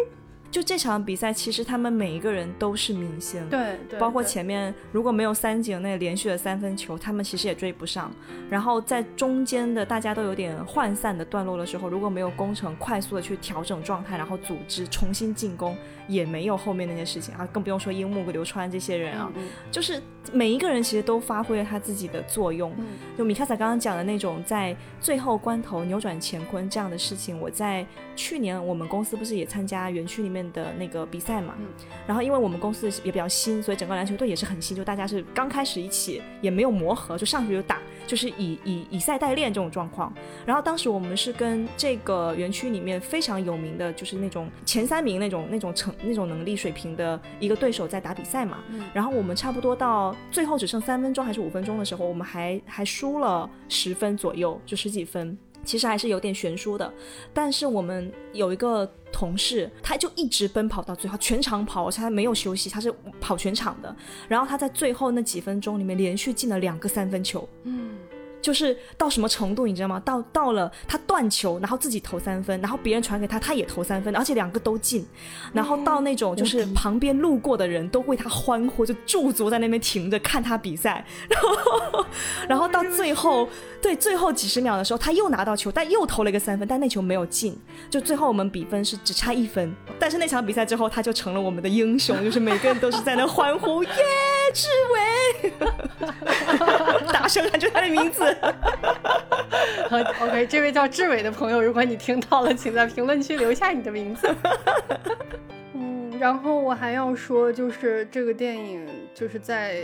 [0.51, 8.11] 就这场比赛，其实他们每一个人都是明星，对，包括前面如果没有三井那连续的三分球，他们其实也追不上。
[8.49, 15.77] 然后在中间的大家都有点涣散的段落的时候，如果没有工程快速的去调整状态，然后组织重新进攻，
[16.07, 19.31] 也没有后面那些事情啊，更不用说樱木、流川这些人啊，
[19.71, 20.03] 就是
[20.33, 22.75] 每一个人其实都发挥了他自己的作用。
[23.19, 30.39] 就米卡萨刚刚讲的那种在最后关头扭转乾坤这样的事情，我在去年我们公司不是也参加园区里面。
[30.49, 31.53] 的那个比赛嘛，
[32.07, 40.13] 然后因为我们公司也比较新，所以整个篮球队也是很新，就大家是刚开始一起，也没有磨合，就上去就打，就是以以以赛代练这种状况。
[40.45, 48.59] 然后当时我们是跟这个园区里面非常有名的，就是那种前三名那种那种成那种能力水平的一个对手在打比赛嘛。
[48.93, 55.37] 然后我们差不多到最后只剩三分钟还是五分钟的时候，我们还还输了十分左右，就十几分。
[55.69, 56.91] 其实还是有点悬殊的，
[57.35, 62.91] 但是我们有一个同事，他就一直奔跑到最后，全场跑，他没有休息，他是
[63.21, 63.95] 跑全场的。
[64.27, 67.99] 然后他在最后那几分钟里面连续进了两个三分球，嗯。
[68.41, 70.01] 就是到什么程度，你知道吗？
[70.01, 75.07] 到到了他断球，然后自己投三分，然后别人传给他，他也投三分，而且两个都进。
[75.53, 81.05] 然后到那种就是旁边路过的人都为他欢呼，就驻足在那边停着看他比赛。
[81.29, 82.07] 然后，
[82.49, 83.49] 然后到最后，
[83.83, 87.59] 对最后几十秒的时候，他又拿到球，但又投了一个三分，但那球没有进。
[87.91, 89.75] 就最后我们比分是只差一分。
[89.99, 93.91] 但是那场比赛之后，他就成了我们的英雄，就是每个人都是在那欢呼， 耶，
[94.55, 95.53] 志伟，
[97.13, 98.28] 大声喊出他的名字。
[100.21, 104.29] OK，这位叫志伟的朋友，如果你听到了，请在评论区留下你的名字。
[105.75, 109.83] 嗯，然后我还要说，就是这个电影，就是在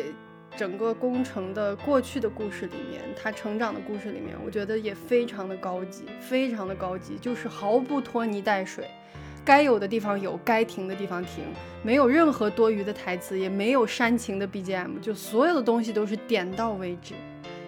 [0.56, 8.88] 整个工程的过去的故事里面，他成长的故事里面，我觉得也非常的高级，非常的高级，就是毫不拖泥带水，
[9.44, 11.44] 该有的地方有，该停的地方停，
[11.82, 17.14] 没有任何多余的台词，也没有煽情的 BGM，就所有的东西都是点到为止。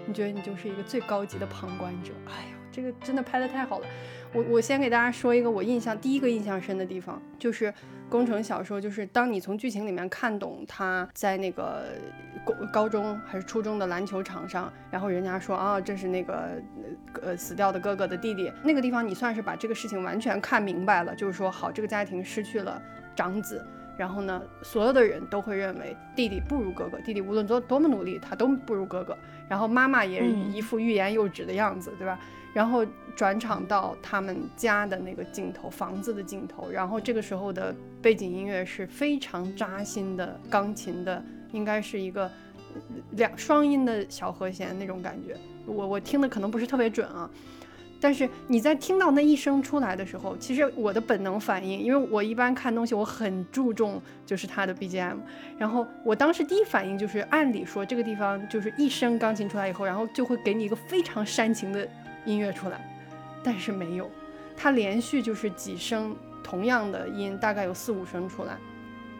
[0.06, 2.12] 你觉得你就是一个最高级的旁观者？
[2.26, 3.86] 哎呀，这个真的拍的太好了。
[4.32, 7.72] 我我先给大家说一个我印象第一个印象深的地方，就是
[8.08, 11.84] 工程小说，就是当你从剧情里面看懂他在那个
[12.44, 16.60] 高高中还是初中的篮球场上，然后人家说啊这是那个
[17.22, 22.80] 呃死掉的哥哥的弟弟，那个地方你算是把这个事情完全看明白了，就是说好这个家庭失去了
[23.14, 23.64] 长子。
[23.96, 29.16] 然后呢，所有的人都会认为弟弟不如哥哥，弟弟无论做多么努力，他都不如哥哥。
[29.48, 32.18] 然后妈妈也一副欲言又止的样子，对吧？
[32.52, 32.84] 然后
[33.14, 36.70] 转场到他们家的那个镜头，房子的镜头。
[36.70, 41.22] 然后这个时候的背景音乐是非常扎心的钢琴的，
[41.52, 42.30] 应该是一个
[43.12, 45.36] 两双音的小和弦那种感觉。
[45.66, 47.30] 我我听的可能不是特别准啊。
[47.98, 55.16] 但是你在听到那一声出来的时候，其实我的本能反应，因为我一般看东西我很注重就是它的 BGM，
[55.56, 61.88] 然后我当时第一反应就是按理说这个地方就是一声钢琴出来以后，然后就会给你一个非常煽情的
[62.24, 62.78] 音乐出来，
[63.42, 64.10] 但是没有，
[64.56, 68.56] 它连续就是几声同样的音，大概有四五声出来，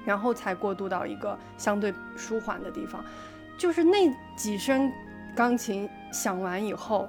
[0.04, 3.02] 然后才过渡到一个相对舒缓的地方，
[3.56, 4.92] 就是那几声
[5.34, 7.08] 钢琴响完以后。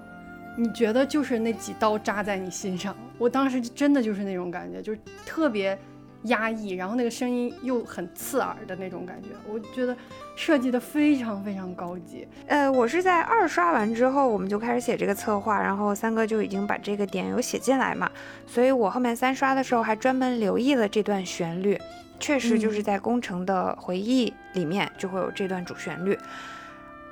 [0.60, 5.78] 你觉得就是那几刀扎在你心上，我当时真的就是那种感觉，就是特别
[6.24, 9.96] 压抑，然后那个声音又很刺耳的那种感觉，我觉得
[10.36, 12.28] 设计的非常非常高级。
[12.48, 18.10] 呃，我是在二刷完之后，我们就开始写这个策划，然后三哥就已经把这个点有写进来嘛，
[18.48, 21.80] 所以我后面三刷的时候还专门留意了这段旋律，
[22.20, 26.18] 确实就是在工程的回忆里面就会有这段主旋律，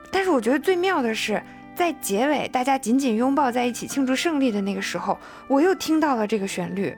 [0.10, 1.40] 但是我觉得最妙的是。
[1.76, 5.18] 在结尾，大家紧紧拥抱在一起庆祝胜利的那个时候，
[5.48, 6.96] 我又听到了这个旋律，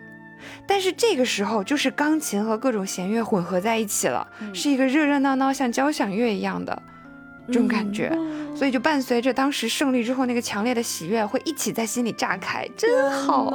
[0.68, 6.82] 但是这个时候就是钢琴和各种弦乐混合在一起了，是一个热热闹闹像交响乐一样的。
[7.50, 8.12] 这种感觉，
[8.58, 13.50] 所以就伴随着当时胜利之后那个强烈的喜悦，会一起在心里炸开，真好，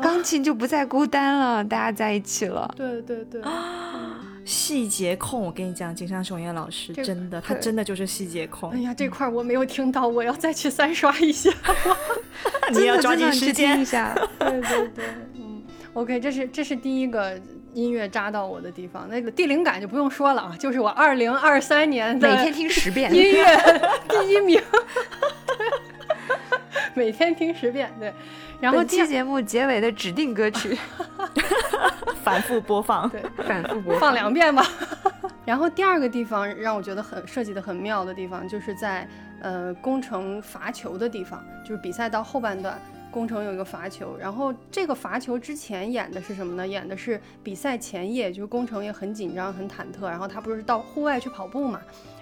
[0.00, 2.72] 钢琴就不再孤单了，大家在一起了。
[2.76, 3.42] 对对对，
[4.44, 8.78] 细节控，我跟你讲，井上雄彦老师真的，他真的就是细节控哎。
[8.80, 11.50] 呀，这块儿我没有听到，我要再去三刷一下。
[12.72, 13.84] 你要抓紧时间一。
[13.84, 14.14] 下。
[14.38, 15.62] 对 对对，嗯
[15.94, 17.40] ，OK，这是这是第一个
[17.74, 19.08] 音乐扎到我的地方。
[19.08, 23.44] 那个地灵感就不用说了啊，就是我二零二三年的每天听十遍，音乐
[24.08, 24.60] 第一名，
[26.94, 28.12] 每天听十遍，对。
[28.60, 30.78] 然后本第节目结尾的指定歌曲，
[32.22, 33.08] 反复播放。
[33.10, 34.64] 对反复播放两遍吧。
[35.44, 39.08] 然后第二个地方让我觉得很设计的很妙的地方，就是在
[39.40, 42.78] 呃工程罚球的地方，就是比赛到后半段。
[43.10, 46.66] 工程有一个罚球，然后这个罚球之前演的是什么呢？
[46.66, 51.78] 演的是比赛前夜，就是工程也很紧张、很忐忑，然后他不是到户外去跑步嘛，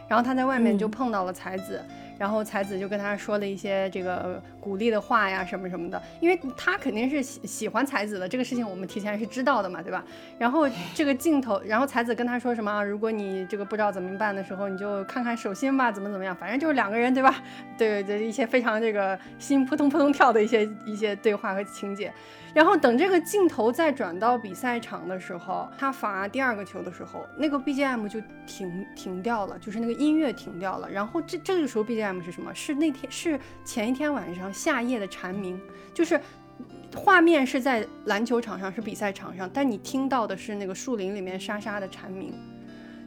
[0.08, 1.80] 然后他在外面就嗯碰到了才子，
[2.20, 10.04] 然后才子就跟他说了一些这个鼓励的话呀，什么什么的，因为他肯定是喜喜欢才子的，这个事情我们提前是知道的嘛，对吧？
[10.38, 12.84] 然后这个镜头，然后才子跟他说什么啊？
[12.84, 17.34] 如果你这个不知道怎么办的时候，你就看看手心吧，怎么怎么样，反正就是两个人对吧？
[17.78, 22.12] 对对，一些非常这个心扑通扑通跳的一些一些对话和情节。
[22.52, 30.90] 然后等这个镜头再转到比赛场的时候，他罚第二个球的时候，那个 BGM 就停停掉了，就是那个音乐停掉了。
[30.90, 32.54] 然后这这个时候 BGM 是什么？
[32.54, 35.60] 是那天是前一天晚上夏夜的蝉鸣，
[35.92, 36.18] 就是
[36.96, 42.32] 画面是在篮球场上，是比赛场上，但你听到的是那个树林里面沙沙的蝉鸣，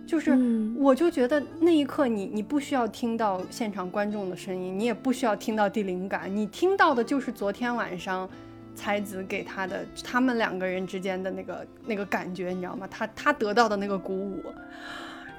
[0.06, 0.36] 就是。
[0.36, 8.30] 嗯我就觉得那一刻你，你不需要听到现场观众的声音，你也不需要听到地灵感，你听到的就是昨天晚上
[8.76, 12.86] 才子给他的他们两个人之间的那个那个感觉，你知道吗？
[12.92, 14.44] 他他得到的那个鼓舞，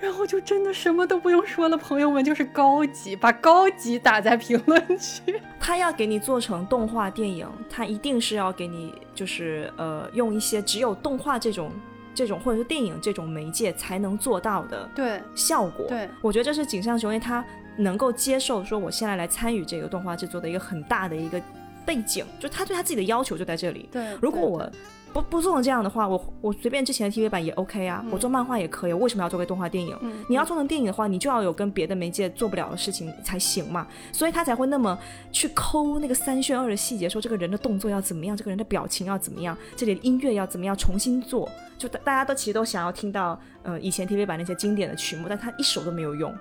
[0.04, 5.40] 然后就真的什么都不用说了，朋友们就是高级，把高级打在评论区。
[5.58, 11.72] 他要给你做成动画电影，他一定是要给你就是呃用一些只有动画这种
[12.14, 15.86] 这种或者是电影这种媒介才能做到的对效果。
[15.88, 17.42] 对，我觉得这是井上雄彦他
[17.76, 21.40] 能够接受说我现在来参与这个动画制作的一个很大的一个
[21.86, 23.88] 背景，就他对他自己的要求就在这里。
[23.90, 24.70] 对，对如果我
[25.14, 29.96] 不不做成这样的话，我我随便之前的 TV 版也 OK 啊，嗯我做漫画也可以，我为什么要做个动画电影？
[30.02, 34.98] 嗯你要做成电影的话，你就要有跟别的媒介做不了的事情才行嘛，所以他才会那么
[35.30, 41.48] 去抠那个三选二的细节，说这个人的动作要怎么样，这个人的表情要怎么样，这里的音乐要怎么样重新做，
[41.78, 46.34] 就大大家都其实都想要听到呃以前 TV 版那些经典的曲目，但他一首都没有用。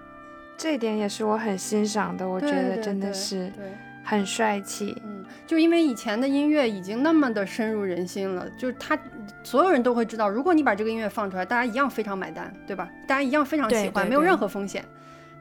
[0.58, 3.93] 这一点也是我很欣赏的，我觉得真的是对。
[4.04, 4.96] 很帅气。
[5.06, 8.98] 嗯，就因为以前的音乐已经那么的深入人心了，就是他
[9.44, 12.90] 所有人都会知道，如果你把这个音乐放出来，大家一样非常买单，对吧？
[13.08, 14.84] 大家一样非常喜对欢，没有任何风险。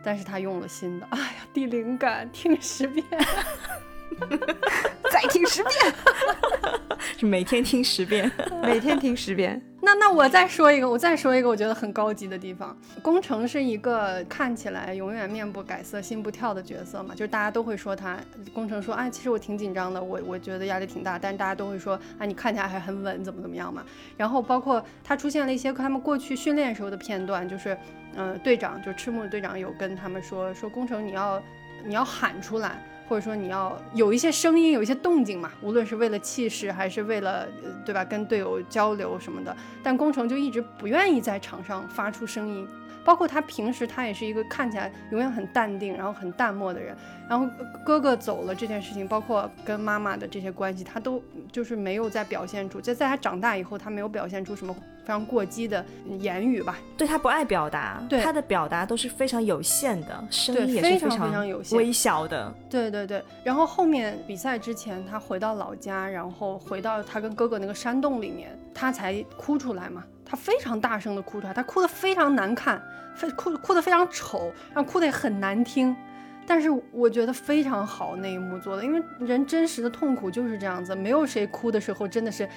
[0.05, 3.05] 但是他用了新的，哎呀，地灵感，听十遍。
[5.11, 5.95] 再听十遍
[7.19, 8.31] 是每天听十遍。
[8.63, 9.61] 每天听十遍。
[9.85, 12.75] 那那我再说一个，我再说一个，我觉得很高级的地方。
[13.03, 18.17] 宫城是一个看起来永远面不改色心不跳的角色嘛，就是大家都会说他。
[18.55, 23.85] 宫城说，哎，其实我挺紧张的，我我觉得压力挺大，但是大家都会说，啊，你看起来还很稳，怎么怎么样嘛。
[24.17, 27.77] 然后包括他出现了一些他们过去训练时候的片段，就是，
[28.15, 31.43] 嗯、队长就赤木队长有跟他们说，说宫城你要
[31.85, 32.81] 你要喊出来。
[33.09, 37.47] 或者说你要有一些声音，有一些动静嘛，无论是为了气势，还是为了，
[37.85, 39.55] 对吧，跟队友交流什么的。
[39.83, 42.67] 但工程就一直不愿意在场上发出声音，
[43.05, 46.97] 包括他平时他也是一个看起来永远很淡定，然后很淡漠的人。
[47.29, 47.49] 然后
[47.85, 52.81] 哥哥走了这件事情，包括跟妈妈的这些关系，他都就是没有再表现出。
[52.81, 55.85] 在在他长大以后，他没有表现出什么非常过激的
[56.21, 62.53] 言语吧，对他不爱表达，对他的表达都是非常有限的，声对音也非常非常有限微小的。
[62.69, 70.05] 对对对，然后后面比赛之前，他回到老家，然后回到他跟哥哥那个山洞里面，他才哭出来嘛。
[70.33, 72.83] 他非常大声的哭出来，他哭得非常难看，
[73.15, 75.95] 非哭哭得非常丑，然后哭得也很难听。
[76.47, 82.49] 但是我觉得非常好那一幕做的，因为人真实的痛苦就是这样子，没有谁哭的时候真的是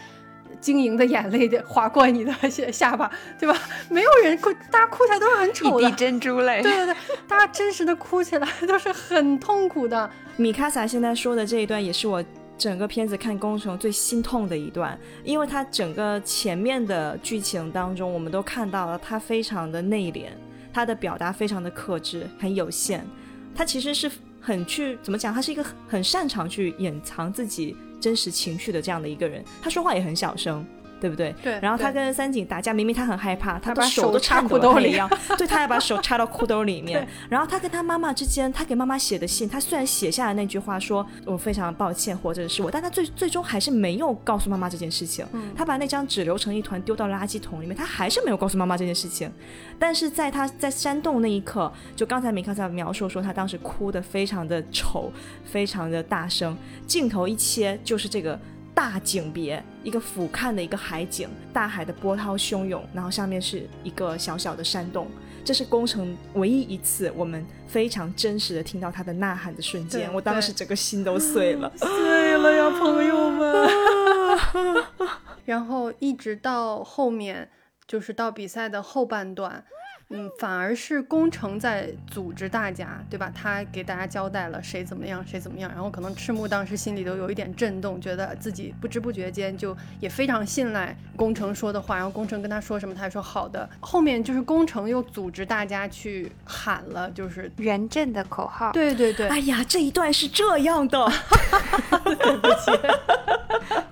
[0.61, 3.59] 晶莹的眼泪的划过你的 下下巴，对吧？
[3.89, 6.61] 没有人哭，大家哭起来都是很丑的一滴，珍珠泪。
[6.61, 6.95] 对对对，
[7.27, 10.09] 大家真实的哭起来都是很痛苦的。
[10.37, 12.23] 米卡萨现在说的这一段也是我
[12.57, 20.29] 整个片子看工程最心痛的一段，因为他整个前面的剧情当中，我们都看到了他非常的内敛，
[20.73, 23.05] 他的表达非常的克制，很有限。
[23.53, 25.33] 他其实是很去怎么讲？
[25.33, 29.43] 他是一个很擅长去掩藏自己真实情绪的这样的一个人。
[29.61, 30.65] 他说话也很小声，
[31.05, 31.35] 对不对？
[31.43, 37.07] 对然后他跟三井打架，明明他很害怕，他把手手都插裤兜里抖了 他也要，对他还把手插到裤兜里面。
[37.29, 45.23] 然后他跟他妈妈之间，他给妈妈写的信，他虽然写下了那句话说我非常抱歉活着的是我，但他最最终还是没有告诉妈妈这件事情。
[45.33, 49.31] 嗯他把那张纸留成一团丢到垃圾桶里面，他还是没有告诉妈妈这件事情。
[49.77, 58.39] 但是在他在山洞那一刻，就刚才米卡萨描述说，他当时哭得非常的丑，非常的大声，镜头一切就是这个。
[58.75, 65.07] 大景别，一个俯瞰的一个海景，大海的波涛汹涌，然后上面是一个小小的山洞，
[65.45, 71.71] 这是工程唯一一次我们非常真实的听到他的呐喊的瞬间，我当时整个心都碎了。
[71.77, 73.69] 碎了呀，朋友们。
[75.45, 77.49] 然后一直到后面，
[77.87, 79.63] 就是到比赛的后半段，
[80.09, 83.31] 嗯，反而是工程在组织大家，对吧？
[83.33, 85.71] 他给大家交代了谁怎么样，谁怎么样。
[85.73, 91.95] 然后可能赤木当时心里都有一点震动，觉得自己不知不觉间就也非常信赖工程说的话。
[91.95, 93.67] 然后工程跟他说什么，他也说好的。
[93.79, 101.03] 后面就是工程又组织大家去喊了，就是原阵的口号，对对对，哎呀，这一段是这样的，
[102.05, 102.71] 对不起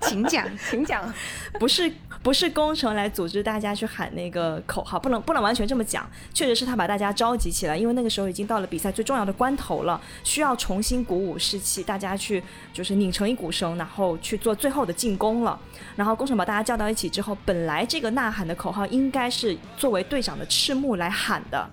[0.00, 0.46] 请讲。
[0.70, 1.12] 请讲。
[1.58, 1.90] 不是
[2.24, 15.60] 不是工程来组织大家去喊那个口号，不能不能完全这么讲，确实是他把大家召集起来，因为那个时候已经到了比赛最重要的关头了，需要重新鼓舞士气，大家去就是拧成一股绳，然后去做最后的进攻了。
[15.96, 21.68] 然后工程把大家叫到一起之后，本来这个呐喊的口号应该是作为队长的赤木来喊的。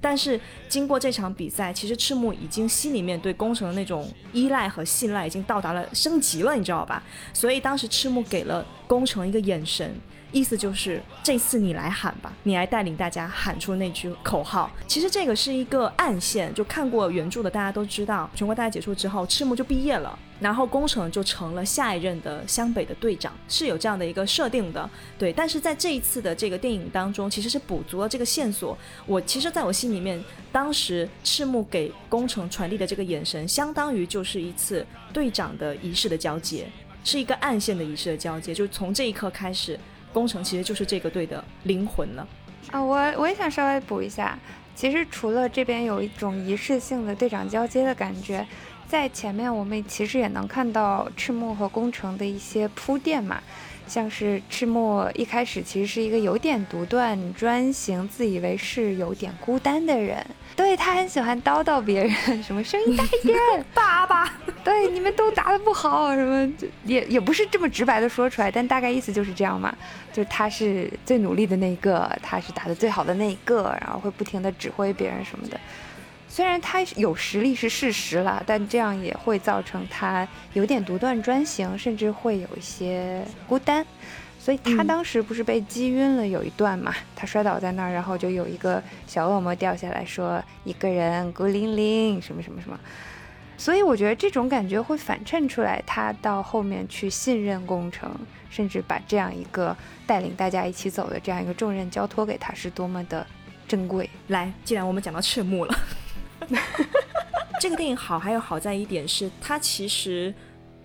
[0.00, 7.02] 但是经过这场比赛，其实赤木已经心里面对宫城的那种依赖和信赖已经到达了升级了，你知道吧？
[7.32, 9.92] 所以当时赤木给了宫城一个眼神，
[10.32, 14.70] 意思就是这次你来喊吧，你来带领大家喊出那句口号。
[14.86, 20.18] 其实这个是一个暗线，就看过原著的大家都知道，全国大赛结束之后，赤木就毕业了。
[20.40, 25.32] 然后工程就成了下一任的湘北的队长，是有这样的一个设定的，对。
[25.32, 28.78] 但是在这一次的这个电影当中，其实是补足了这个线索。
[29.04, 30.22] 我其实在我心里面，
[30.52, 36.68] 当时赤木给工程传递的这个眼神，相当于就是一次队长的仪式的交接，
[37.02, 38.54] 是一个暗线的仪式的交接。
[38.54, 39.76] 就从这一刻开始，
[40.12, 42.26] 工程其实就是这个队的灵魂了。
[42.70, 44.38] 啊，我我也想稍微补一下，
[44.74, 48.46] 其实除了这边有一种仪式性的队长交接的感觉，
[48.86, 53.40] 在前面我们其实也能看到赤木和工程的一些铺垫嘛，
[53.86, 60.26] 像是赤木一开始其实是一个有点独断专行、自以为是、有点孤单的人，
[60.58, 63.38] 对他很喜欢叨叨别人，什么声音大一点，
[63.72, 64.34] 爸爸，
[64.64, 69.72] 对你们都答得不好，什么就也也不是这么直白的说出来，但大概意思就是这样嘛。
[70.12, 75.60] 就是他是最努力的那一个，他是打得最好的那一个，然后会不停的指挥别人什么的。
[76.28, 83.86] 虽然他有实力是事实了，但这样也会造成他有点独断专行，甚至会有一些孤单。
[84.48, 92.80] 所以他嗯当时不是被击晕了有一段嘛，他摔倒在那儿，然后就有一个小恶魔掉下来说一个人孤零零什么什么什么。
[93.58, 98.10] 所以我觉得这种感觉会反衬出来，他到后面去信任工程，
[98.48, 99.76] 甚至把这样一个
[100.06, 103.26] 带领大家一起走的这样一个重任交托给他，是多么的
[103.66, 104.08] 珍贵。
[104.28, 105.78] 来，既然我们讲到赤木了，
[107.60, 110.32] 这个电影好还有好在一点是，它其实，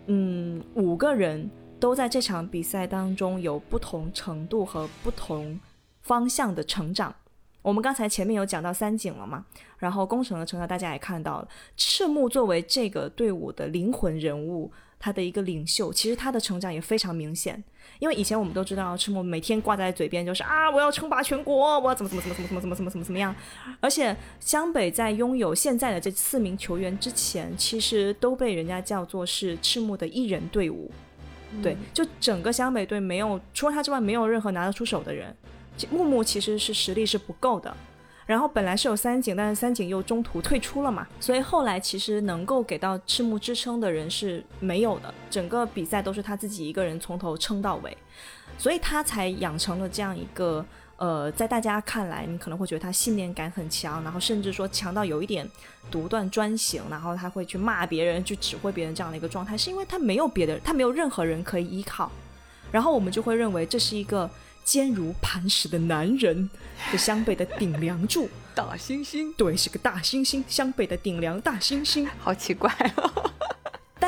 [0.08, 1.50] 嗯，五个人
[1.84, 5.60] 都在这场比赛当中有不同程度和不同
[6.02, 7.14] 方向的成长。
[7.62, 9.46] 我们刚才前面有讲到三井了嘛，
[9.80, 17.62] 然后工程的成长大家也看到了，赤木作为这个队伍的灵魂人物，他的一个领袖，其实他的成长也非常明显。
[18.00, 23.36] 因为以前我们都知道赤木每天挂在嘴边就是啊，我要称霸全国，我要怎么怎么怎么怎么怎么怎么怎么怎么样。
[23.82, 30.90] 而且湘北在拥有现在的这四名球员之前，其实都被人家叫做是赤木的一人队伍。
[31.62, 35.36] 对，就整个湘北队没有除了他之外，没有任何拿得出手的人。
[35.90, 37.76] 木木其实是实力是不够的。
[38.26, 47.98] 然后本来是有三井，但是三井又中途退出了嘛，所以后来其实能够给到赤木支撑的人是没有的，整个比赛都是他自己一个人从头撑到尾，
[48.58, 50.66] 所以他才养成了这样一个
[50.98, 55.50] 呃，在大家看来你可能会觉得他信念感很强，然后甚至说强到有一点
[55.92, 62.12] 独断专行，然后他会去骂别人、去指挥别人这样的一个状态，是因为他没有别的，他没有任何人可以依靠，
[62.72, 64.30] 然后我们就会认为这是一个。
[64.66, 66.50] 坚如磐石的男人，
[66.90, 72.08] 是湘北的顶梁柱，大猩猩，对，是个大猩猩，湘北的顶梁大猩猩。
[72.18, 73.30] 好奇怪哦。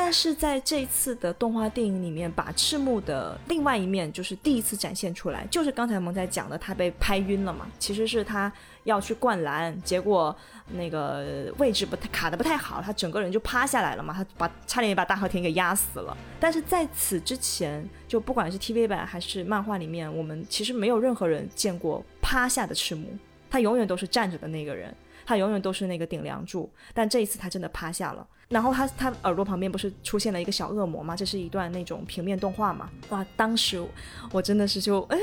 [0.06, 8.50] 但是在这一次的动画电影里面，把赤木的另外一面就是第一次展现出来，就是刚才萌在讲的，他被拍晕了嘛，其实是他
[8.84, 10.34] 要去灌篮，结果
[10.74, 16.16] 那个位置不太卡的不太好，他整个人就趴下来了嘛，他把差点也把大和田给压死了。
[16.38, 23.08] 但是在此之前，就不管是 TV 版还是漫画里面，我们其实没有任何人见过趴下的赤木，
[23.50, 24.94] 他永远都是站着的那个人。
[25.28, 28.24] 他永远都是那个顶梁柱，但这一次他真的趴下了。
[28.48, 31.16] 然后他他耳朵旁边不是出现了一个小恶魔吗？
[31.16, 32.88] 这是一段那种平面动画嘛？
[33.08, 33.84] 哇，当时
[34.30, 35.18] 我真的是就，嗯，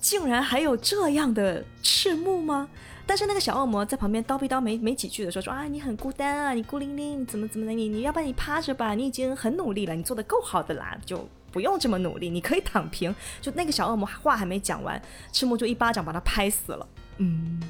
[0.00, 2.68] 竟然还有这样的赤木吗？
[3.04, 13.12] 但是那个小恶魔在旁边叨逼叨没没几句的时候说啊，你很孤单啊，你孤零零，怎么怎么的，你你要不然你趴着吧，你已经很努力了，你做的够好的啦，就不用这么努力，你可以躺平。
[13.40, 15.00] 就那个小恶魔话还没讲完，
[15.32, 16.88] 赤木就一巴掌把他拍死了。
[17.16, 17.60] 嗯。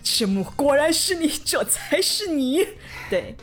[0.00, 2.66] 赤木果然是你，这才是你。
[3.10, 3.36] 对，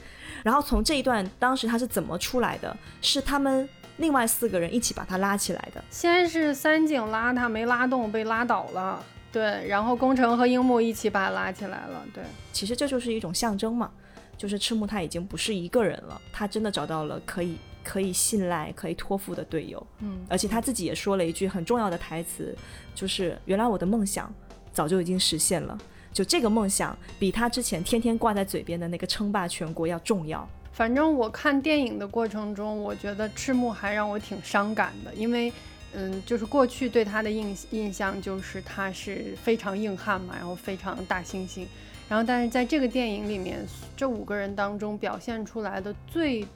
[0.45, 2.77] 然后从这一段，当时他是怎么出来的？
[3.01, 3.67] 是他们
[3.97, 5.83] 另外四个人一起把他拉起来的。
[5.89, 9.03] 先是三井拉他，没拉动，被拉倒了。
[9.31, 12.05] 对，然后宫城和樱木一起把他拉起来了。
[12.13, 12.23] 对，
[12.53, 13.89] 其实这就是一种象征嘛，
[14.37, 19.83] 就是赤木他已经不是一个人了，他真的找到了可以可以信赖、可以托付的队友。
[20.01, 22.55] 嗯，而且他自己也说了一句很重要的台词，
[22.93, 24.31] 就是原来我的梦想
[24.71, 25.75] 早就已经实现了。
[26.15, 30.47] 就这个梦想，比他之前天天挂在嘴边的那个称霸全国要重要。
[30.71, 35.51] 反正我看电影的过程中，我觉得赤木还让我挺伤感的，因为，
[35.93, 41.65] 嗯，就是过去对他的印印象就是他是非常硬汉嘛，然后非常大猩猩，
[42.07, 43.65] 然后但是在这个电影里面，
[43.97, 46.47] 这五个人当中表现出来的最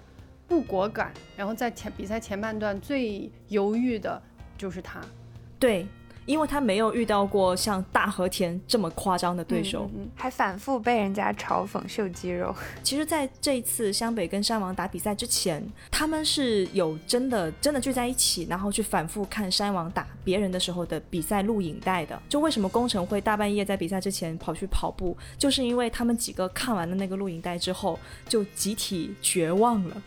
[0.48, 4.22] 不果敢，然后在前比赛前半段最犹豫的
[4.58, 5.02] 就是他，
[5.60, 5.86] 对。
[6.30, 12.56] 因为他没有遇到过像大和田这么夸张的对手，还反复被人家嘲讽秀肌肉。
[12.84, 22.22] 其实，在这一次湘北跟山王打比赛之前，他们是有真的真的聚在一起，然后去反复看山王打别人的时候的比赛录影带的。
[22.30, 30.00] 就为什么工程会大半夜在比赛之前跑去跑步，就是因为他们几个看完了那个录影带之后，就集体绝望了，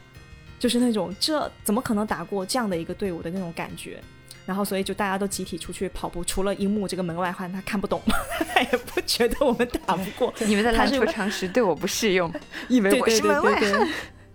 [0.60, 4.00] 就是那种这怎么可能打过这样的一个队伍的那种感觉。
[4.44, 8.00] 然后，所以就大家都集体出去跑步，除了樱木这个门外汉，他看不懂，
[8.52, 10.32] 他也不觉得我们打不过。
[10.46, 12.32] 你们的篮球常识对我不适用，
[12.68, 13.88] 以为我是门外汉。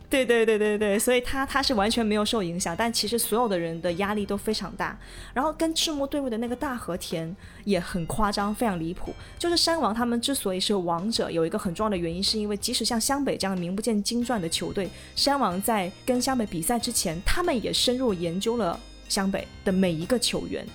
[0.10, 4.97] 对对对对对，所以他他是完全没有受影响，但其实所有的人的压力都非常大。
[5.34, 7.36] 然后跟赤木对位的那个大和田
[7.66, 9.14] 也很夸张，非常离谱。
[9.38, 18.80] 就是山王他们之所以是王者，有一个很重要的原因，是因为即使像湘北这样名不见经传的球队，山王在跟湘北比赛之前，他们也深入研究了。
[19.08, 20.66] 湘北的每一个球员，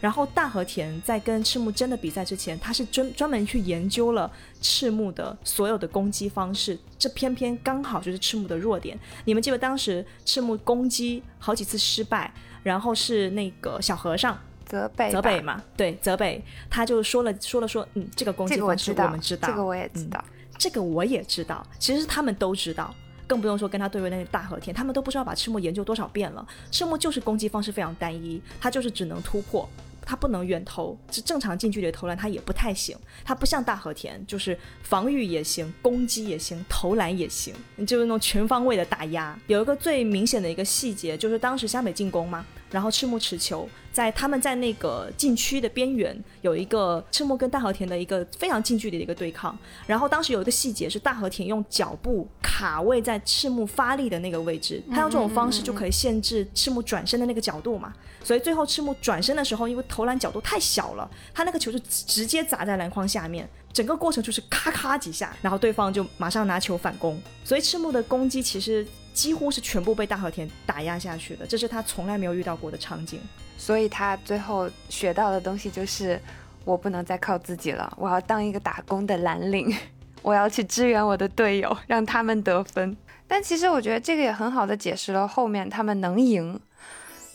[0.00, 4.30] 然后大和田在跟赤木真的比赛之前，他是专专门去研究了
[4.60, 8.98] 赤木的所有的攻击方式，这偏偏刚好就是赤木的弱点。
[9.24, 12.32] 你们记得当时赤木攻击好几次失败，
[12.62, 15.62] 然后是那个小和尚泽北泽北嘛？
[15.76, 20.24] 对，泽北他就说了说了说，嗯，这个攻击方式我们知道，这个我也知道，
[20.58, 22.94] 这个我也知道，其实他们都知道。
[23.28, 26.44] 更不用说跟他对位那些大和田，他们都不知道把赤木研究多少遍了。
[26.72, 29.68] 赤木就是攻击方式非常单一，他就是只能突破。
[30.10, 32.96] 他不能远投，这正常近距离投篮他也不太行。
[33.26, 37.54] 他不像大和田，就是防御也行，攻击也行，投篮也行，
[37.86, 39.38] 就是那种全方位的打压。
[39.48, 49.56] 有一个最明显的一个细节，就是当时湘北进攻吗，然后赤木持球，在他们在那个禁区的边缘有一个赤木跟大和田的一个非常近距离的一个对抗。
[49.86, 57.92] 然后当时有一个细节是大和田用脚步卡位在赤木发力的那个位置，他用这种方式就可以限制赤木转身的那个角度嘛。
[58.22, 67.18] 所以最后赤木转身的时候，因为投篮角度太小了，他那个球就直接砸在篮筐下面，整个过程就是咔咔几下，然后对方就马上拿球反攻。
[67.44, 68.86] 所以赤木的攻击其实
[69.18, 73.20] 几乎是全部被大和田打压下去的，这是他从来没有遇到过的场景。
[73.56, 76.20] 所以他最后学到的东西就是，
[76.64, 79.76] 我不能再靠自己了，我要当一个打工的蓝领，
[80.22, 82.96] 我要去支援我的队友，让他们得分。
[83.26, 86.60] 但其实我觉得这个也很好的解释了后面他们能赢。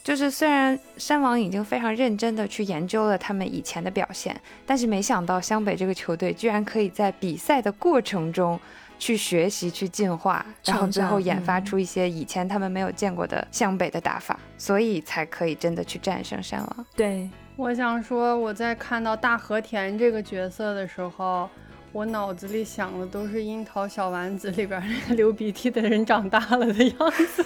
[0.05, 8.57] 就是虽然山王已经非常认真的去研究了他们以前的表现，但是没想到湘北这个球队居然可以在比赛的过程中
[9.04, 16.86] 去学习、去进化，然后最后研发出一些以前他们没有见过的向北的打法，所以才可以真的去战胜山王。
[16.95, 21.49] 对，我想说我在看到大和田这个角色的时候，
[21.91, 27.43] 我脑子里想的都是《樱桃小丸子》里边那个流鼻涕的人长大了的样子。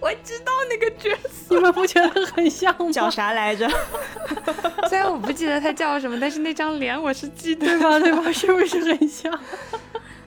[0.00, 2.90] 我知道那个角色，你们不觉得很像吗？
[2.90, 3.68] 叫啥来着？
[4.88, 7.98] 虽然我不记得他叫什么，但是那张脸我是记得，对吧？
[8.00, 8.32] 对吧？
[8.32, 9.32] 是不是很像？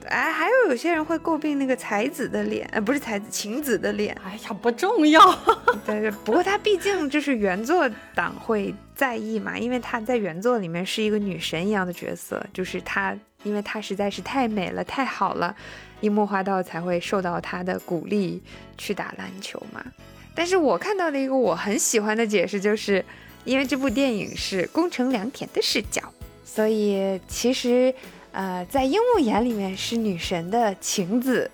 [0.06, 4.14] 哎，还有有些人会诟病那个才子的脸，呃，不是才子，晴子的脸。
[4.22, 5.20] 哎呀，不重要。
[5.86, 15.56] 对 对，不过他毕竟就是原作党会在意嘛，因为他在原作里面是一个女神一样的角色，就是她，因为她实在是太美了，太好了，
[16.00, 18.42] 樱木花道才会受到她的鼓励
[18.76, 19.84] 去打篮球嘛。
[20.34, 23.04] 但是我看到的一个我很喜欢的解释，就是
[23.44, 26.02] 因为这部电影是宫城良田的视角，
[26.44, 27.94] 所以其实。
[28.36, 31.48] 呃，在樱木眼里面是女神的晴子，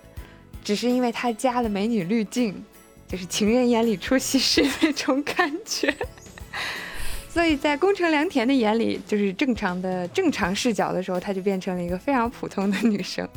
[0.63, 2.55] 只是因为她加了美女滤镜，
[3.07, 5.95] 就是情人眼里出西施那种感觉。
[7.29, 13.29] 所以在宫城良田的眼里，就是正常的正常视角的时候，她就变成了一个非常普通的女生。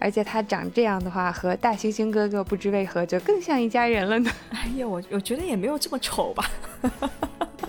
[0.00, 4.30] 而且他长这样的话，和大猩猩哥哥不知为何就更像一家人了呢。
[4.50, 6.50] 哎呀，我我觉得也没有这么丑吧。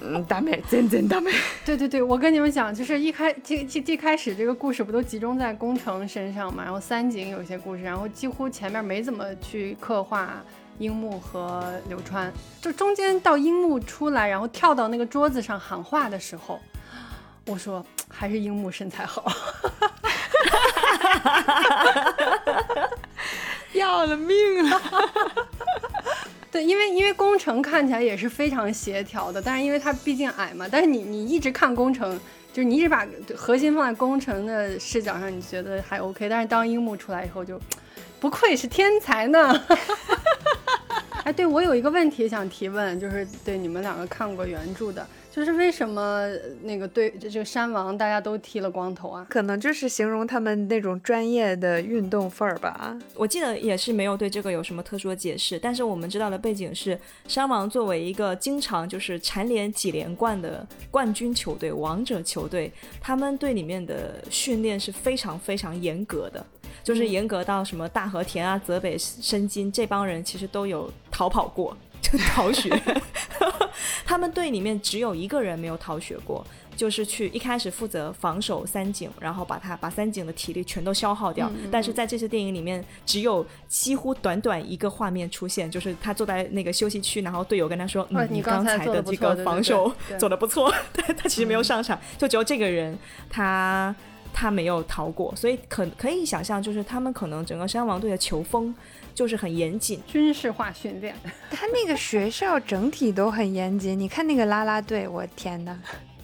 [0.04, 1.30] 嗯，大美，真真大美。
[1.64, 10.42] 对对对，我跟你们讲，就是一开这一一开始这个故事不都集中在宫城身上嘛，然后三井有些故事，然后几乎前面没怎么去刻画
[10.80, 16.60] 樱木和流川，就中间到樱木出来，然后跳到那个桌子上喊话的时候，
[17.46, 19.32] 我说还是樱木身材好，
[23.74, 24.82] 要了命了。
[26.52, 32.20] 对，因为因为工程看起来也是非常协调的，但是因为它毕竟矮嘛，但是你你一直看工程，
[32.52, 37.58] 就是你一直把核心放在工程的视角上，你觉得还 OK，但是当樱木出来以后，就
[38.20, 39.64] 不愧是天才呢。
[41.24, 45.08] 哎，对我有一个问题想提问，就是对你们两个看过原著的。
[45.32, 46.28] 就是为什么
[46.64, 49.26] 那个对这个山王大家都剃了光头啊？
[49.30, 52.96] 可能就是形容他们那种专业的运动范儿吧。
[53.16, 62.70] 我记得也是没有对这个有什么特殊的解释，但是我们知道的背景是，山王作为一个经常就是蝉联几连冠的冠军球队、王者球队，
[63.00, 66.46] 他们队里面的训练是非常非常严格的，
[66.84, 71.76] 就是严格到什么大和田啊、泽北深津这帮人其实都有逃跑过。
[72.12, 72.70] 就逃学，
[74.06, 76.46] 他们队里面只有一个人没有逃学过，
[76.76, 81.50] 就是去一开始负责防守三井，然后把他把三井的体力全都消耗掉。
[81.72, 90.74] 但是在这次电影里面，只有几乎短短一个画面出现，就是他坐在那个休息区，然后队友跟他说：“嗯，你刚才的这个防守做的不错。
[90.94, 92.98] ”但他其实没有上场，就只有这个人
[93.30, 93.96] 他
[94.34, 98.76] 他没有逃过，所以可可以想象，就是他们可能整个山王队的球风。
[99.14, 101.16] 就是很严谨，军事化训练。
[101.52, 104.00] 他那个学校整体都很严谨。
[104.00, 105.78] 你看那个啦啦队，我天哪！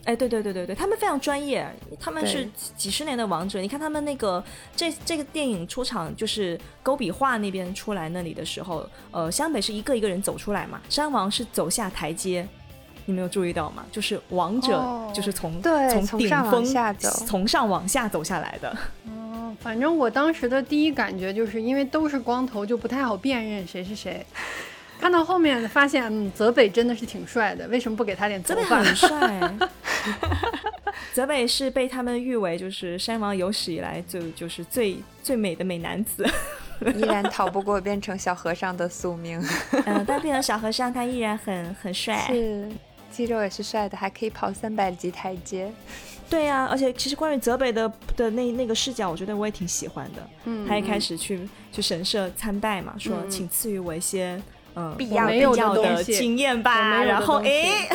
[0.06, 1.68] 哎，对对对对对，他们非常专业，
[2.00, 3.60] 他们是几十年的王者。
[3.60, 4.42] 你看他们那个
[4.74, 12.48] 这这个电影出场，就是勾笔画那边出来那里的时候，呃，湘北是一个一个人走出来嘛，山王是走下台阶，
[13.04, 13.86] 你没有注意到吗？
[13.92, 14.82] 就是王者
[15.14, 18.78] 就是从从顶峰下从上往下走下来的。
[19.68, 24.26] 反正我当时的第一感觉就是因为都是光头，就不太好辨认谁是谁。
[24.98, 28.62] 看到后面发现，嗯，泽北真的是挺帅的，为什么不给他点头发？
[28.62, 29.54] 泽北很 帅。
[31.12, 36.26] 泽北是被他们誉为就是山王有史以来就就是最最美的美男子，
[36.96, 39.38] 依然逃不过变成小和尚的宿命。
[39.86, 42.70] 嗯，但变成小和尚他依然很很帅，是
[43.12, 45.70] 肌肉也是帅的，还可以跑三百级台阶。
[46.30, 50.30] 对呀，而且其实关于泽北的的那那个视角，我觉得我也挺喜欢的。
[50.46, 54.42] 嗯，他一开始去去神社参拜嘛，说请赐予我一些。
[54.78, 57.90] 嗯，必要必要的经验吧，然后哎，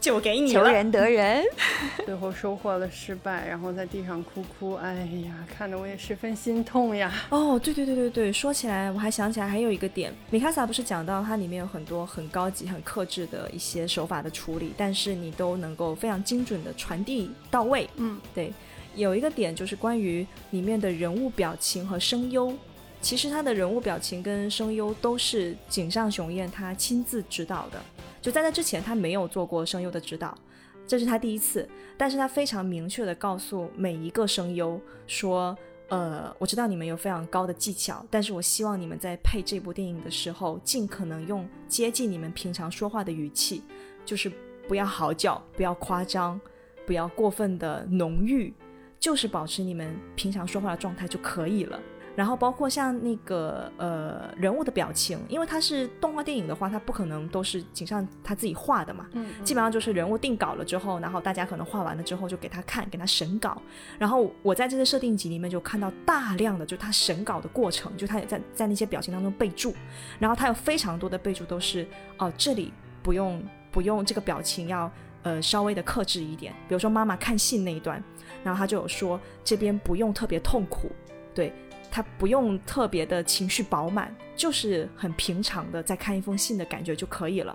[0.00, 1.44] 就 给你了，求人得人，
[2.06, 4.94] 最后收获了失败，然后在地上哭哭，哎
[5.26, 7.12] 呀，看得我也十分心痛呀。
[7.28, 17.86] 哦，对对对对对，说起来我还想起来还有一个点，米卡萨不是讲到它里面有很多很高级、很克制的一些手法的处理，但是你都能够非常精准的传递到位。
[17.96, 18.50] 嗯，对，
[18.94, 22.54] 有一个点就是关于里面的人物表情和声优。
[23.02, 27.82] 其实他的人物表情跟声优都是井上雄彦他亲自指导的，
[28.22, 30.38] 就在那之前他没有做过声优的指导，
[30.86, 31.68] 这是他第一次。
[31.98, 35.56] 但是他非常明确的告诉每一个声优说，
[35.88, 43.62] 呃，我知道你们有非常高的技巧，但是我希望你们在配这部电影的时候，尽可能用接近你们平常说话的语气，
[44.04, 44.32] 就是
[44.68, 46.40] 不要嚎叫，不要夸张，
[46.86, 48.54] 不要过分的浓郁，
[48.98, 51.80] 就是保持你们平常说话的状态就可以了。
[52.14, 63.60] 然后包括像那个呃人物的表情，因为它是动画电影的话，它不可能都是井上他自己画的嘛，嗯，基本上就是人物定稿了之后，然后大家可能画完了之后就给他看，给他审稿。
[63.98, 69.74] 然后我在这些设定集里面就看到大量的就他审稿的过程，就他也在在那些表情当中备注，
[70.18, 71.86] 然后他有非常多的备注都是
[72.18, 74.90] 哦这里不用不用这个表情要
[75.22, 78.02] 呃稍微的克制一点，比如说妈妈看信那一段，
[78.44, 80.90] 然后他就有说这边不用特别痛苦，
[81.34, 81.52] 对。
[81.92, 87.54] 它不用特别的情绪饱满，就是很平常的在看一封信的感觉就可以了。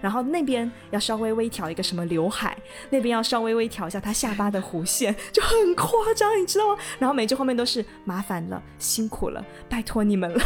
[0.00, 2.56] 然后那边要稍微微调一个什么刘海，
[2.90, 6.76] 那边要稍微微调一下他下巴的弧线，就很夸张，你知道吗？
[6.98, 10.40] 然后每句后面都是麻烦了，辛苦了，拜托你们了。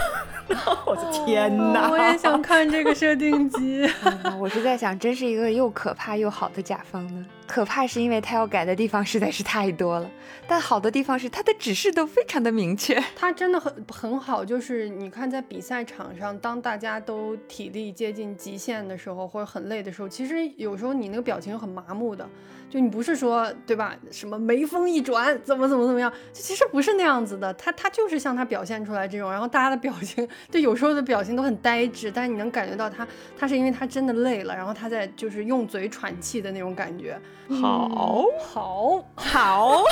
[0.48, 1.88] 然后我的天哪！
[1.88, 3.88] 哦我也想看这个设定集。
[4.24, 7.24] 嗯我是在想，真是一个又可怕又好的甲方呢。
[7.46, 10.10] 可怕是因为他要改的地方实在是太多了，
[10.48, 12.98] 但好的地方是他的指示都非常的明确。
[13.14, 22.28] 他真的很很好，就是你看在比赛场上，当大家都体力接近极限的时候，或者很累的时候，其实有时候你那个表情很麻木的，
[22.70, 23.94] 就你不是说对吧？
[24.10, 27.52] 什么眉峰一转，怎么怎么怎么样，就其实不是那样子的。
[27.54, 33.06] 他他就是像他表现出来这种，然后大家的表情，就有时候的表情都很呆滞，但你能感觉到他
[33.38, 37.20] 他是因为他真的累了，然后他在就是用嘴喘气的那种感觉。
[37.60, 39.82] 好，好，好，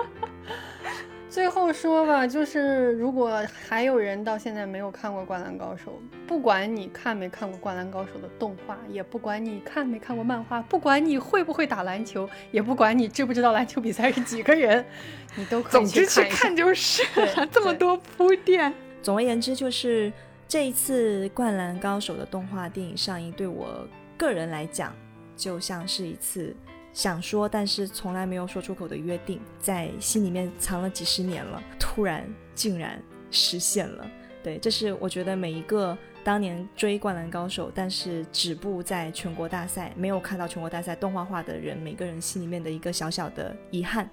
[1.30, 14.84] 最后说吧，就是如果还有人到现在没有看过《灌篮高手》，不管你看没看过《灌篮高手》的动画，也不管你看没看过漫画，不管你会不会打篮球，也不管你知不知道篮球比赛是几个人，
[15.36, 17.02] 你都可以总之去看就是
[17.34, 18.72] 了，这么多铺垫。
[19.02, 20.12] 总而言之，就是
[20.46, 23.88] 这一次《灌篮高手》的动画电影上映，对我
[24.18, 24.94] 个人来讲，
[25.42, 26.54] 就像是一次
[26.92, 32.24] 想说但是从来没有说出口的约定，在心里面藏了几十年了，突然
[32.54, 34.08] 竟然实现了。
[34.40, 44.08] 对，这是我觉得每一个当年追《灌篮高手》，但是止步在全国大赛，没有看到全国大赛动画化的人，每个人心里面的一个小小的遗憾。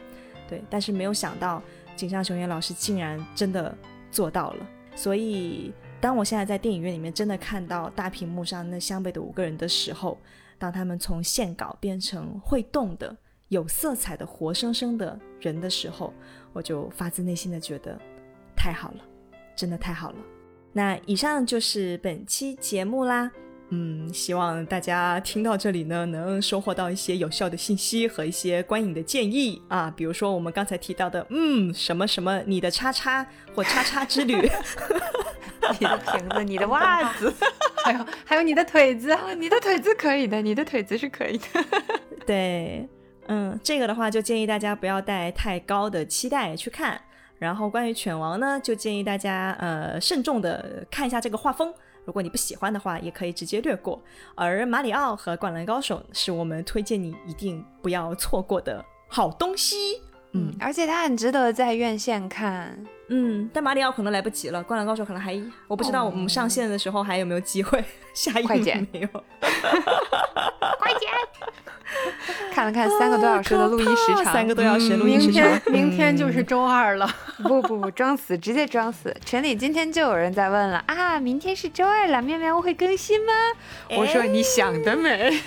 [0.48, 1.62] 对，但是没有想到
[1.96, 3.78] 井上雄彦老师竟然真的
[4.12, 4.68] 做到了。
[4.96, 5.72] 所以，
[6.02, 10.18] 当我现在在电影院里面真的看到大屏幕上那湘北的五个人的时候，
[10.60, 13.16] 当他们从线稿变成会动的、
[13.47, 16.14] 有色彩的、活生生的人的时候，
[16.53, 17.97] 我就发自内心的觉得
[18.55, 18.97] 太好了，
[19.55, 20.18] 真的太好了。
[20.74, 23.32] 那以上就是本期节目啦。
[23.72, 34.34] 嗯，希望大家听到这里呢，能收获到一些有效的信息和一些观影的建议啊，比如说我们刚才提到的，嗯，什么什么你的叉叉或叉叉之旅
[35.80, 37.32] 你的瓶子，你的袜子，
[37.92, 41.46] 还有还有你的腿子，啊你的腿子可以的，你的腿子是可以的。
[42.26, 42.88] 对，
[43.28, 47.00] 嗯，这个的话就建议大家不要带太高的期待去看。
[47.40, 51.74] 然后关于犬王呢，就建议大家呃慎重的看一下这个画风。
[52.06, 54.00] 如果你不喜欢的话，也可以直接略过。
[54.36, 60.02] 而马里奥和灌篮高手是我们推荐你一定不要错过的好东西。
[60.34, 62.78] 嗯而且它很值得在院线看。
[63.10, 67.84] 嗯，但马里奥可能来不及了，灌篮高手可能还我不知道我们上线的时候还有没有机会
[68.14, 69.07] 下映快剪没有？
[70.80, 71.10] 快剪！
[72.53, 77.10] 看了看三个多小时的录音时长，三个多小时录音时长天明天就是周二了。
[77.43, 79.16] 不不不，装死，直接装死。
[79.26, 83.34] 群里今天就有人在问了啊，明天是周二了，妙妙屋会更新吗？
[83.97, 85.41] 我说你想得美。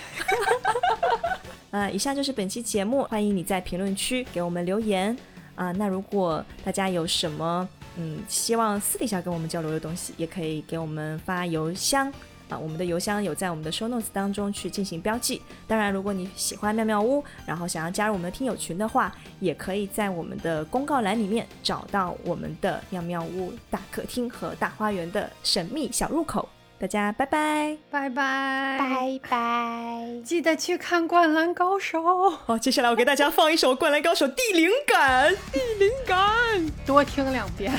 [1.70, 5.16] 嗯，以上就是本期节目，欢迎你在评论区给我们留言
[5.62, 12.12] 啊、那如果大家有什么嗯希望私底下跟我们交流的东西，也可以给我们发邮箱
[12.48, 15.40] 啊、我们的邮箱有在我们的 show notes 当中去进行标记。
[15.66, 19.10] 当然，如果你喜欢妙妙屋，然后想要加入我们的听友群的话，
[19.40, 26.46] 也可以在我们的公告栏里面找到我们的妙妙屋大客厅和大花园的神秘小入口。
[26.82, 27.76] 大家拜拜。
[27.92, 30.20] 拜拜拜拜。
[30.24, 32.00] 记得去看《灌篮高手》，
[32.44, 35.32] 好，接下来我给大家放一首《灌篮高手》第灵感。
[35.52, 36.18] 第灵感。
[36.84, 37.72] 多听两遍。